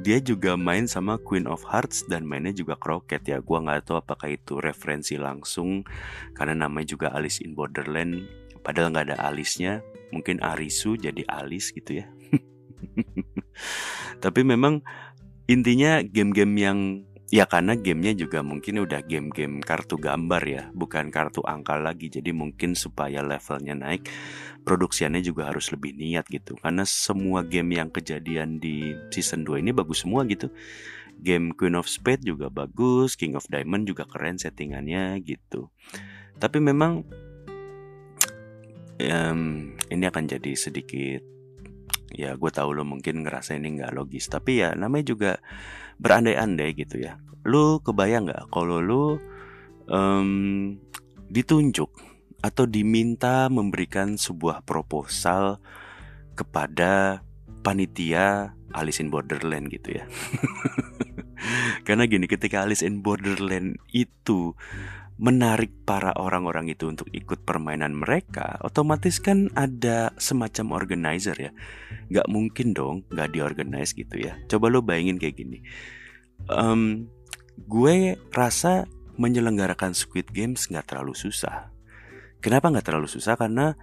dia 0.06 0.22
juga 0.22 0.54
main 0.54 0.86
sama 0.86 1.18
Queen 1.18 1.50
of 1.50 1.66
Hearts 1.66 2.06
dan 2.06 2.30
mainnya 2.30 2.54
juga 2.54 2.78
kroket 2.78 3.26
ya. 3.26 3.42
Gua 3.42 3.64
nggak 3.66 3.90
tahu 3.90 3.98
apakah 3.98 4.30
itu 4.30 4.62
referensi 4.62 5.18
langsung 5.18 5.88
karena 6.38 6.68
namanya 6.68 6.94
juga 6.94 7.08
Alice 7.16 7.42
in 7.42 7.58
Borderland 7.58 8.28
padahal 8.62 8.92
nggak 8.92 9.08
ada 9.10 9.18
alisnya 9.24 9.82
mungkin 10.10 10.42
Arisu 10.42 10.98
jadi 10.98 11.26
Alice 11.30 11.74
gitu 11.74 12.04
ya 12.04 12.08
tapi 14.24 14.42
memang 14.44 14.82
intinya 15.50 16.02
game-game 16.06 16.56
yang 16.58 16.80
Ya 17.30 17.46
karena 17.46 17.78
gamenya 17.78 18.18
juga 18.26 18.42
mungkin 18.42 18.82
udah 18.82 19.06
game-game 19.06 19.62
kartu 19.62 20.02
gambar 20.02 20.44
ya, 20.50 20.64
bukan 20.74 21.14
kartu 21.14 21.46
angka 21.46 21.78
lagi. 21.78 22.10
Jadi 22.10 22.34
mungkin 22.34 22.74
supaya 22.74 23.22
levelnya 23.22 23.78
naik, 23.78 24.10
produksiannya 24.66 25.22
juga 25.22 25.54
harus 25.54 25.70
lebih 25.70 25.94
niat 25.94 26.26
gitu. 26.26 26.58
Karena 26.58 26.82
semua 26.90 27.46
game 27.46 27.78
yang 27.78 27.94
kejadian 27.94 28.58
di 28.58 28.98
season 29.14 29.46
2 29.46 29.62
ini 29.62 29.70
bagus 29.70 30.02
semua 30.02 30.26
gitu. 30.26 30.50
Game 31.22 31.54
Queen 31.54 31.78
of 31.78 31.86
Spades 31.86 32.26
juga 32.26 32.50
bagus, 32.50 33.14
King 33.14 33.38
of 33.38 33.46
Diamond 33.46 33.86
juga 33.86 34.10
keren 34.10 34.42
settingannya 34.42 35.22
gitu. 35.22 35.70
Tapi 36.42 36.58
memang 36.58 37.06
um, 39.08 39.74
ini 39.88 40.04
akan 40.06 40.24
jadi 40.28 40.52
sedikit 40.56 41.24
ya 42.10 42.36
gue 42.36 42.52
tahu 42.52 42.74
lo 42.74 42.84
mungkin 42.84 43.22
ngerasa 43.22 43.56
ini 43.56 43.80
nggak 43.80 43.94
logis 43.94 44.28
tapi 44.28 44.66
ya 44.66 44.74
namanya 44.74 45.14
juga 45.14 45.32
berandai-andai 46.00 46.70
gitu 46.76 47.00
ya. 47.00 47.20
Lu 47.48 47.80
kebayang 47.84 48.28
nggak 48.28 48.52
kalau 48.52 48.80
lu 48.80 49.04
um, 49.88 50.76
ditunjuk 51.30 51.92
atau 52.40 52.64
diminta 52.64 53.52
memberikan 53.52 54.16
sebuah 54.16 54.64
proposal 54.64 55.60
kepada 56.40 57.20
panitia 57.62 58.56
Alice 58.72 59.04
in 59.04 59.12
Borderland 59.12 59.68
gitu 59.68 60.00
ya? 60.00 60.08
Karena 61.88 62.08
gini 62.08 62.28
ketika 62.28 62.64
Alice 62.64 62.84
in 62.84 63.04
Borderland 63.04 63.80
itu 63.92 64.56
menarik 65.20 65.84
para 65.84 66.16
orang-orang 66.16 66.72
itu 66.72 66.88
untuk 66.88 67.12
ikut 67.12 67.44
permainan 67.44 67.92
mereka, 67.92 68.56
otomatis 68.64 69.20
kan 69.20 69.52
ada 69.52 70.16
semacam 70.16 70.80
organizer 70.80 71.36
ya. 71.36 71.52
Gak 72.08 72.32
mungkin 72.32 72.72
dong 72.72 73.04
gak 73.12 73.36
diorganize 73.36 73.92
gitu 73.92 74.16
ya. 74.16 74.40
Coba 74.48 74.72
lo 74.72 74.80
bayangin 74.80 75.20
kayak 75.20 75.36
gini. 75.36 75.60
Um, 76.48 77.12
gue 77.68 78.16
rasa 78.32 78.88
menyelenggarakan 79.20 79.92
Squid 79.92 80.32
Games 80.32 80.72
gak 80.72 80.88
terlalu 80.88 81.12
susah. 81.12 81.68
Kenapa 82.40 82.72
gak 82.72 82.88
terlalu 82.88 83.12
susah? 83.12 83.36
Karena 83.36 83.76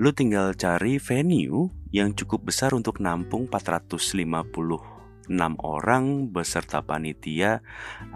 lo 0.00 0.10
tinggal 0.16 0.56
cari 0.56 0.96
venue 0.96 1.68
yang 1.92 2.16
cukup 2.16 2.48
besar 2.48 2.72
untuk 2.72 3.04
nampung 3.04 3.44
450 3.44 4.97
6 5.28 5.60
orang 5.60 6.32
beserta 6.32 6.80
panitia 6.82 7.60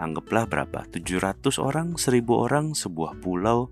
anggaplah 0.01 0.49
berapa? 0.49 0.89
700 0.89 1.61
orang 1.61 1.95
1000 2.01 2.25
orang 2.33 2.67
sebuah 2.73 3.21
pulau 3.21 3.71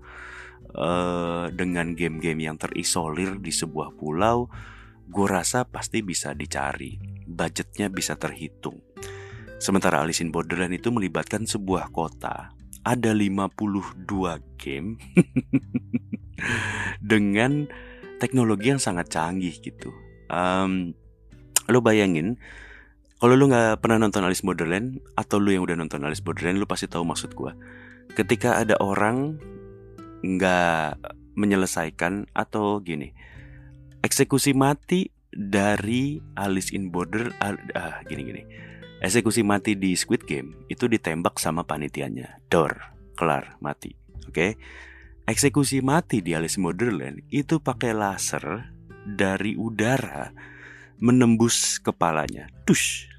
uh, 0.77 1.51
dengan 1.51 1.97
game-game 1.97 2.45
yang 2.45 2.57
terisolir 2.61 3.41
di 3.41 3.51
sebuah 3.51 3.97
pulau 3.97 4.47
gue 5.11 5.27
rasa 5.27 5.67
pasti 5.67 5.99
bisa 5.99 6.31
dicari. 6.31 6.95
Budgetnya 7.27 7.91
bisa 7.91 8.15
terhitung. 8.15 8.79
Sementara 9.59 10.01
Alice 10.01 10.23
in 10.23 10.31
Borderland 10.31 10.73
itu 10.73 10.89
melibatkan 10.89 11.43
sebuah 11.45 11.91
kota. 11.91 12.55
Ada 12.81 13.13
52 13.13 14.09
game 14.57 14.97
dengan 17.11 17.69
teknologi 18.17 18.73
yang 18.73 18.81
sangat 18.81 19.13
canggih 19.13 19.53
gitu. 19.61 19.93
Um, 20.31 20.97
lo 21.69 21.83
bayangin 21.83 22.41
kalau 23.21 23.37
lu 23.37 23.53
nggak 23.53 23.85
pernah 23.85 24.01
nonton 24.01 24.25
Alice 24.25 24.41
Borderland 24.41 24.97
atau 25.13 25.37
lu 25.37 25.53
yang 25.53 25.61
udah 25.61 25.77
nonton 25.77 26.01
Alice 26.01 26.25
Borderland, 26.25 26.57
lu 26.57 26.65
pasti 26.65 26.89
tahu 26.89 27.05
maksud 27.05 27.37
gue. 27.37 27.53
Ketika 28.17 28.57
ada 28.57 28.81
orang 28.81 29.37
nggak 30.25 30.97
menyelesaikan 31.37 32.33
atau 32.33 32.81
gini, 32.81 33.13
eksekusi 34.01 34.57
mati 34.57 35.13
dari 35.29 36.17
Alice 36.33 36.73
in 36.73 36.89
Border, 36.89 37.29
ah, 37.37 38.01
gini 38.09 38.25
gini, 38.25 38.41
eksekusi 39.05 39.45
mati 39.45 39.77
di 39.77 39.93
Squid 39.93 40.25
Game 40.25 40.65
itu 40.65 40.89
ditembak 40.89 41.37
sama 41.37 41.61
panitianya, 41.61 42.41
Door, 42.49 42.73
kelar 43.13 43.61
mati, 43.61 43.93
oke? 44.25 44.33
Okay? 44.33 44.51
Eksekusi 45.29 45.85
mati 45.85 46.25
di 46.25 46.33
Alice 46.33 46.57
in 46.57 46.65
Borderland 46.65 47.21
itu 47.29 47.61
pakai 47.61 47.93
laser 47.93 48.73
dari 49.05 49.53
udara 49.53 50.50
menembus 51.01 51.81
kepalanya, 51.81 52.47
tush, 52.63 53.09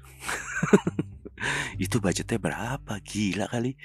itu 1.83 1.99
budgetnya 1.99 2.39
berapa? 2.39 2.93
Gila 3.03 3.51
kali. 3.51 3.75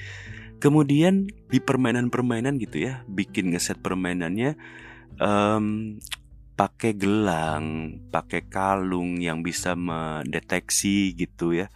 Kemudian 0.58 1.30
di 1.50 1.58
permainan-permainan 1.62 2.58
gitu 2.58 2.82
ya 2.82 3.06
bikin 3.06 3.54
ngeset 3.54 3.78
permainannya 3.78 4.58
um, 5.22 5.98
pakai 6.58 6.98
gelang 6.98 7.94
pakai 8.10 8.50
kalung 8.50 9.22
yang 9.22 9.46
bisa 9.46 9.78
mendeteksi 9.78 11.14
gitu 11.14 11.54
ya. 11.54 11.70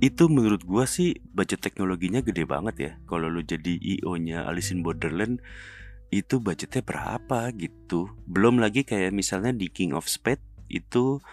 Itu 0.00 0.32
menurut 0.32 0.64
gua 0.64 0.88
sih 0.88 1.20
budget 1.36 1.60
teknologinya 1.60 2.24
gede 2.24 2.48
banget 2.48 2.76
ya. 2.80 2.92
Kalau 3.04 3.28
lu 3.28 3.44
jadi 3.44 3.76
IO 3.76 4.16
nya 4.16 4.48
Alice 4.48 4.72
in 4.72 4.80
Borderland 4.80 5.44
itu 6.08 6.40
budgetnya 6.40 6.80
berapa 6.80 7.52
gitu. 7.52 8.08
Belum 8.24 8.56
lagi 8.56 8.88
kayak 8.88 9.12
misalnya 9.12 9.52
di 9.52 9.68
King 9.68 9.92
of 9.92 10.08
Spades 10.08 10.48
itu 10.68 11.24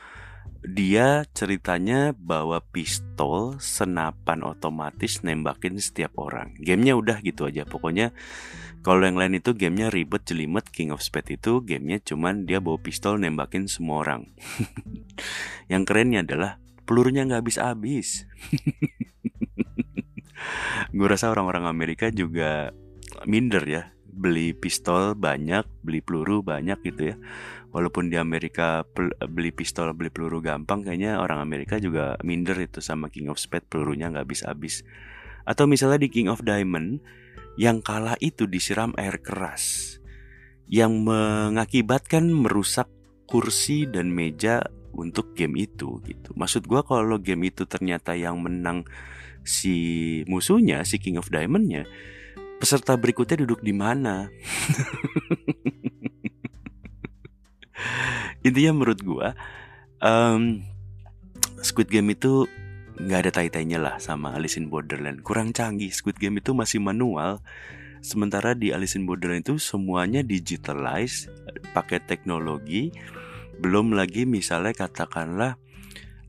dia 0.66 1.30
ceritanya 1.38 2.18
bawa 2.18 2.58
pistol 2.74 3.62
senapan 3.62 4.42
otomatis 4.42 5.22
nembakin 5.22 5.78
setiap 5.78 6.18
orang. 6.18 6.58
Gamenya 6.58 6.98
udah 6.98 7.22
gitu 7.22 7.46
aja. 7.46 7.70
Pokoknya 7.70 8.18
kalau 8.82 9.06
yang 9.06 9.18
lain 9.18 9.38
itu 9.38 9.54
gamenya 9.54 9.94
ribet 9.94 10.26
jelimet 10.26 10.66
King 10.74 10.90
of 10.90 11.06
Spades 11.06 11.38
itu 11.38 11.62
gamenya 11.62 12.02
cuman 12.02 12.50
dia 12.50 12.58
bawa 12.58 12.82
pistol 12.82 13.22
nembakin 13.22 13.70
semua 13.70 14.02
orang. 14.02 14.34
yang 15.72 15.86
kerennya 15.86 16.26
adalah 16.26 16.58
pelurunya 16.90 17.30
nggak 17.30 17.46
habis-habis. 17.46 18.26
Gue 20.96 21.08
rasa 21.10 21.30
orang-orang 21.30 21.70
Amerika 21.70 22.10
juga 22.10 22.74
minder 23.26 23.66
ya 23.66 23.95
beli 24.16 24.56
pistol 24.56 25.14
banyak, 25.14 25.68
beli 25.84 26.00
peluru 26.00 26.40
banyak 26.40 26.80
gitu 26.88 27.12
ya. 27.12 27.16
Walaupun 27.76 28.08
di 28.08 28.16
Amerika 28.16 28.88
beli 29.28 29.52
pistol 29.52 29.92
beli 29.92 30.08
peluru 30.08 30.40
gampang 30.40 30.88
kayaknya 30.88 31.20
orang 31.20 31.44
Amerika 31.44 31.76
juga 31.76 32.16
minder 32.24 32.56
itu 32.56 32.80
sama 32.80 33.12
King 33.12 33.28
of 33.28 33.36
Spades 33.36 33.68
pelurunya 33.68 34.08
nggak 34.08 34.24
habis-habis 34.24 34.88
atau 35.46 35.70
misalnya 35.70 36.02
di 36.02 36.10
King 36.10 36.28
of 36.28 36.42
Diamond 36.42 37.00
yang 37.56 37.80
kalah 37.80 38.18
itu 38.20 38.50
disiram 38.50 38.92
air 38.98 39.22
keras 39.22 39.96
yang 40.66 41.06
mengakibatkan 41.06 42.26
merusak 42.26 42.90
kursi 43.30 43.86
dan 43.86 44.10
meja 44.10 44.66
untuk 44.98 45.38
game 45.38 45.62
itu 45.62 46.02
gitu. 46.04 46.34
Maksud 46.34 46.66
gue 46.66 46.82
kalau 46.82 47.22
game 47.22 47.54
itu 47.54 47.70
ternyata 47.70 48.18
yang 48.18 48.42
menang 48.42 48.84
si 49.46 50.22
musuhnya 50.26 50.82
si 50.82 50.98
King 50.98 51.22
of 51.22 51.30
Diamondnya 51.30 51.86
peserta 52.58 52.96
berikutnya 52.96 53.44
duduk 53.44 53.62
di 53.62 53.74
mana? 53.76 54.30
Intinya 58.46 58.72
menurut 58.78 59.02
gue 59.02 59.28
um, 60.06 60.62
Squid 61.66 61.90
Game 61.90 62.14
itu 62.14 62.46
nggak 62.96 63.20
ada 63.28 63.32
tai-tainya 63.42 63.80
lah 63.82 63.96
sama 64.00 64.38
Alice 64.38 64.56
in 64.56 64.72
Borderland. 64.72 65.26
Kurang 65.26 65.52
canggih 65.52 65.92
Squid 65.92 66.22
Game 66.22 66.40
itu 66.40 66.56
masih 66.56 66.80
manual. 66.80 67.44
Sementara 68.06 68.54
di 68.54 68.70
Alice 68.70 68.94
in 68.94 69.10
Borderland 69.10 69.44
itu 69.50 69.58
semuanya 69.58 70.22
digitalize 70.22 71.28
pakai 71.74 72.06
teknologi. 72.06 72.94
Belum 73.58 73.98
lagi 73.98 74.30
misalnya 74.30 74.78
katakanlah 74.78 75.58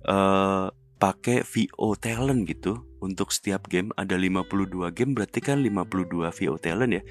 uh, 0.09 0.73
pakai 0.97 1.45
VO 1.45 1.93
talent 2.01 2.49
gitu 2.49 2.81
untuk 3.03 3.33
setiap 3.33 3.69
game 3.69 3.93
ada 3.95 4.17
52 4.17 4.73
game 4.97 5.13
berarti 5.13 5.41
kan 5.45 5.61
52 5.61 6.31
VO 6.33 6.57
talent 6.61 6.93
ya. 7.01 7.03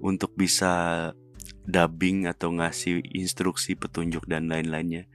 Untuk 0.00 0.36
bisa 0.36 1.10
dubbing 1.66 2.30
atau 2.30 2.54
ngasih 2.54 3.02
instruksi 3.16 3.74
petunjuk 3.74 4.28
dan 4.30 4.46
lain-lainnya. 4.46 5.08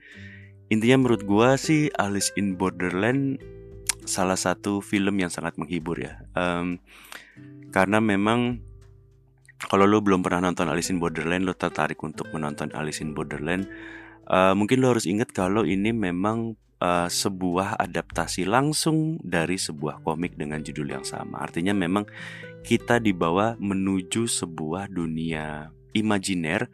Intinya 0.68 1.04
menurut 1.04 1.22
gua 1.24 1.56
sih 1.56 1.92
Alice 1.96 2.32
in 2.36 2.56
Borderland 2.56 3.40
salah 4.04 4.36
satu 4.36 4.82
film 4.82 5.20
yang 5.20 5.30
sangat 5.30 5.56
menghibur 5.56 5.96
ya. 6.00 6.24
Um, 6.36 6.80
karena 7.72 8.00
memang 8.00 8.60
kalau 9.70 9.86
lo 9.86 10.02
belum 10.02 10.20
pernah 10.26 10.50
nonton 10.50 10.68
Alice 10.68 10.90
in 10.90 10.98
Borderland 10.98 11.46
lo 11.46 11.54
tertarik 11.54 12.00
untuk 12.02 12.28
menonton 12.34 12.74
Alice 12.74 13.00
in 13.00 13.14
Borderland 13.14 13.70
uh, 14.28 14.52
mungkin 14.58 14.82
lo 14.82 14.92
harus 14.92 15.06
ingat 15.06 15.30
kalau 15.30 15.62
ini 15.62 15.94
memang 15.94 16.58
uh, 16.82 17.06
sebuah 17.06 17.78
adaptasi 17.78 18.42
langsung 18.42 19.22
dari 19.22 19.54
sebuah 19.54 20.02
komik 20.02 20.34
dengan 20.34 20.58
judul 20.66 20.98
yang 20.98 21.06
sama 21.06 21.38
artinya 21.38 21.70
memang 21.70 22.10
kita 22.66 22.98
dibawa 22.98 23.54
menuju 23.62 24.26
sebuah 24.26 24.90
dunia 24.90 25.70
imajiner 25.94 26.66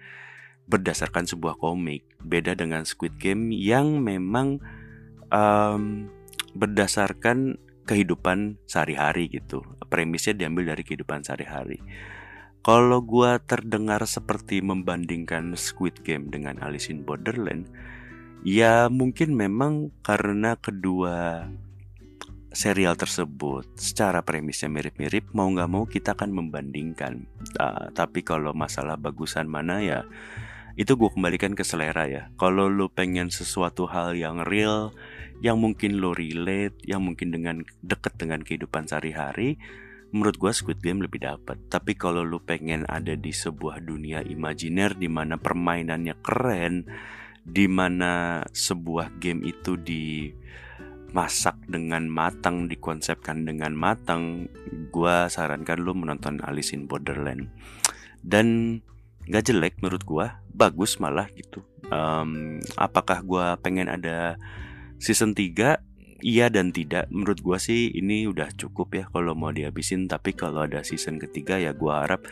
berdasarkan 0.68 1.24
sebuah 1.24 1.56
komik. 1.56 2.04
Beda 2.20 2.52
dengan 2.52 2.84
Squid 2.84 3.16
Game 3.16 3.50
yang 3.50 4.04
memang 4.04 4.60
um, 5.32 6.12
berdasarkan 6.52 7.56
kehidupan 7.88 8.60
sehari-hari 8.68 9.32
gitu. 9.32 9.64
Premisnya 9.88 10.36
diambil 10.36 10.76
dari 10.76 10.84
kehidupan 10.84 11.24
sehari-hari. 11.24 11.80
Kalau 12.60 13.00
gua 13.00 13.40
terdengar 13.40 14.04
seperti 14.04 14.60
membandingkan 14.60 15.56
Squid 15.56 16.04
Game 16.04 16.28
dengan 16.28 16.60
Alice 16.60 16.92
in 16.92 17.00
Borderland, 17.00 17.64
ya 18.46 18.86
mungkin 18.92 19.34
memang 19.34 19.94
karena 20.02 20.54
kedua 20.58 21.48
serial 22.54 22.96
tersebut 22.96 23.68
secara 23.76 24.24
premisnya 24.24 24.72
mirip-mirip 24.72 25.30
mau 25.36 25.46
nggak 25.52 25.70
mau 25.70 25.84
kita 25.84 26.16
akan 26.16 26.32
membandingkan 26.32 27.28
uh, 27.60 27.92
tapi 27.92 28.24
kalau 28.24 28.56
masalah 28.56 28.96
bagusan 28.96 29.46
mana 29.46 29.84
ya 29.84 30.00
itu 30.78 30.94
gue 30.94 31.10
kembalikan 31.10 31.52
ke 31.58 31.66
selera 31.66 32.08
ya 32.08 32.22
kalau 32.40 32.70
lo 32.70 32.88
pengen 32.88 33.28
sesuatu 33.28 33.84
hal 33.90 34.14
yang 34.16 34.42
real 34.46 34.94
yang 35.38 35.62
mungkin 35.62 36.02
lo 36.02 36.14
relate, 36.14 36.74
yang 36.82 37.02
mungkin 37.06 37.30
dengan 37.30 37.62
deket 37.82 38.18
dengan 38.18 38.42
kehidupan 38.42 38.90
sehari-hari, 38.90 39.58
menurut 40.10 40.34
gue 40.34 40.50
Squid 40.50 40.82
Game 40.82 40.98
lebih 41.02 41.22
dapat. 41.22 41.58
Tapi 41.70 41.94
kalau 41.94 42.26
lo 42.26 42.42
pengen 42.42 42.82
ada 42.90 43.14
di 43.14 43.30
sebuah 43.30 43.82
dunia 43.82 44.26
imajiner 44.26 44.98
di 44.98 45.06
mana 45.06 45.38
permainannya 45.38 46.18
keren, 46.18 46.90
di 47.44 47.66
mana 47.70 48.42
sebuah 48.50 49.18
game 49.22 49.46
itu 49.46 49.76
dimasak 49.78 51.56
dengan 51.68 52.06
matang, 52.08 52.66
dikonsepkan 52.66 53.46
dengan 53.46 53.74
matang, 53.74 54.48
gue 54.94 55.16
sarankan 55.28 55.78
lo 55.82 55.92
menonton 55.94 56.40
Alice 56.42 56.72
in 56.74 56.86
Borderland. 56.86 57.50
Dan 58.22 58.80
gak 59.28 59.50
jelek 59.52 59.78
menurut 59.84 60.02
gue, 60.02 60.26
bagus 60.54 60.98
malah 60.98 61.28
gitu. 61.34 61.62
Um, 61.88 62.60
apakah 62.74 63.22
gue 63.24 63.46
pengen 63.62 63.88
ada 63.88 64.36
season 64.98 65.32
3 65.32 65.88
iya 66.22 66.50
dan 66.50 66.74
tidak 66.74 67.06
menurut 67.10 67.38
gua 67.42 67.58
sih 67.62 67.94
ini 67.94 68.26
udah 68.26 68.50
cukup 68.58 68.88
ya 68.94 69.04
kalau 69.10 69.38
mau 69.38 69.54
dihabisin 69.54 70.10
tapi 70.10 70.34
kalau 70.34 70.66
ada 70.66 70.82
season 70.82 71.22
ketiga 71.22 71.58
ya 71.58 71.70
gua 71.74 72.06
harap 72.06 72.26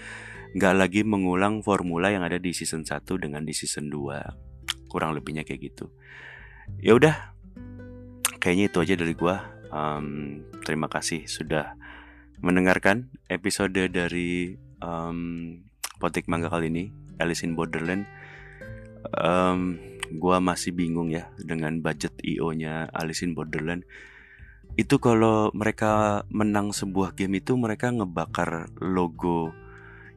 nggak 0.56 0.74
lagi 0.74 1.00
mengulang 1.06 1.62
formula 1.62 2.10
yang 2.10 2.26
ada 2.26 2.38
di 2.40 2.50
season 2.50 2.82
1 2.82 3.06
dengan 3.22 3.46
di 3.46 3.54
season 3.54 3.86
2 3.90 4.55
kurang 4.86 5.14
lebihnya 5.14 5.42
kayak 5.42 5.72
gitu. 5.72 5.90
Ya 6.82 6.94
udah 6.96 7.36
kayaknya 8.42 8.70
itu 8.70 8.78
aja 8.82 8.94
dari 8.98 9.14
gua. 9.14 9.54
Um, 9.66 10.40
terima 10.62 10.86
kasih 10.86 11.26
sudah 11.26 11.74
mendengarkan 12.40 13.10
episode 13.26 13.76
dari 13.90 14.54
um, 14.80 15.60
Potik 15.98 16.28
Mangga 16.30 16.52
kali 16.52 16.68
ini 16.70 16.84
Alice 17.18 17.44
in 17.44 17.56
Borderland. 17.56 18.04
Um, 19.16 19.78
gue 20.06 20.36
masih 20.38 20.70
bingung 20.70 21.10
ya 21.10 21.26
dengan 21.40 21.82
budget 21.82 22.14
IO-nya 22.22 22.86
Alice 22.92 23.24
in 23.26 23.34
Borderland. 23.34 23.82
Itu 24.76 25.00
kalau 25.00 25.48
mereka 25.56 26.22
menang 26.28 26.70
sebuah 26.76 27.16
game 27.16 27.40
itu 27.40 27.56
mereka 27.56 27.88
ngebakar 27.88 28.70
logo 28.78 29.50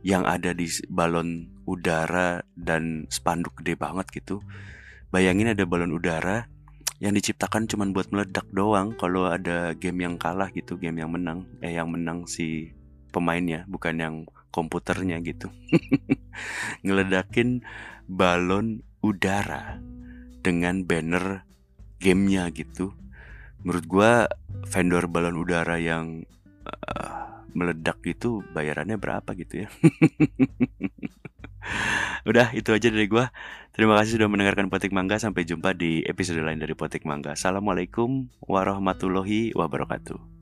yang 0.06 0.24
ada 0.24 0.56
di 0.56 0.68
balon 0.88 1.52
udara 1.68 2.42
dan 2.56 3.06
spanduk 3.12 3.60
gede 3.60 3.76
banget 3.76 4.08
gitu. 4.16 4.40
Bayangin 5.12 5.52
ada 5.52 5.66
balon 5.66 5.92
udara 5.92 6.48
yang 7.00 7.16
diciptakan 7.16 7.68
cuma 7.72 7.88
buat 7.88 8.12
meledak 8.12 8.48
doang 8.52 8.96
kalau 9.00 9.28
ada 9.32 9.72
game 9.76 10.04
yang 10.04 10.16
kalah 10.20 10.52
gitu, 10.52 10.76
game 10.76 11.00
yang 11.00 11.12
menang. 11.12 11.48
Eh 11.64 11.76
yang 11.76 11.92
menang 11.92 12.28
si 12.28 12.76
pemainnya 13.10 13.66
bukan 13.68 13.96
yang 14.00 14.16
komputernya 14.50 15.20
gitu. 15.24 15.52
Ngeledakin 16.86 17.64
balon 18.10 18.84
udara 19.00 19.80
dengan 20.44 20.84
banner 20.84 21.44
gamenya 22.00 22.52
gitu. 22.52 22.96
Menurut 23.64 23.86
gue 23.86 24.12
vendor 24.72 25.12
balon 25.12 25.36
udara 25.36 25.76
yang 25.80 26.24
uh, 26.68 27.39
meledak 27.54 28.02
itu 28.06 28.42
bayarannya 28.54 28.98
berapa 28.98 29.30
gitu 29.38 29.66
ya. 29.66 29.68
Udah 32.30 32.52
itu 32.56 32.72
aja 32.72 32.90
dari 32.90 33.08
gue. 33.08 33.26
Terima 33.76 33.96
kasih 34.00 34.20
sudah 34.20 34.30
mendengarkan 34.32 34.72
Potik 34.72 34.92
Mangga. 34.92 35.22
Sampai 35.22 35.46
jumpa 35.48 35.74
di 35.76 36.04
episode 36.04 36.42
lain 36.42 36.60
dari 36.60 36.76
Potik 36.76 37.06
Mangga. 37.06 37.36
Assalamualaikum 37.36 38.28
warahmatullahi 38.44 39.54
wabarakatuh. 39.56 40.39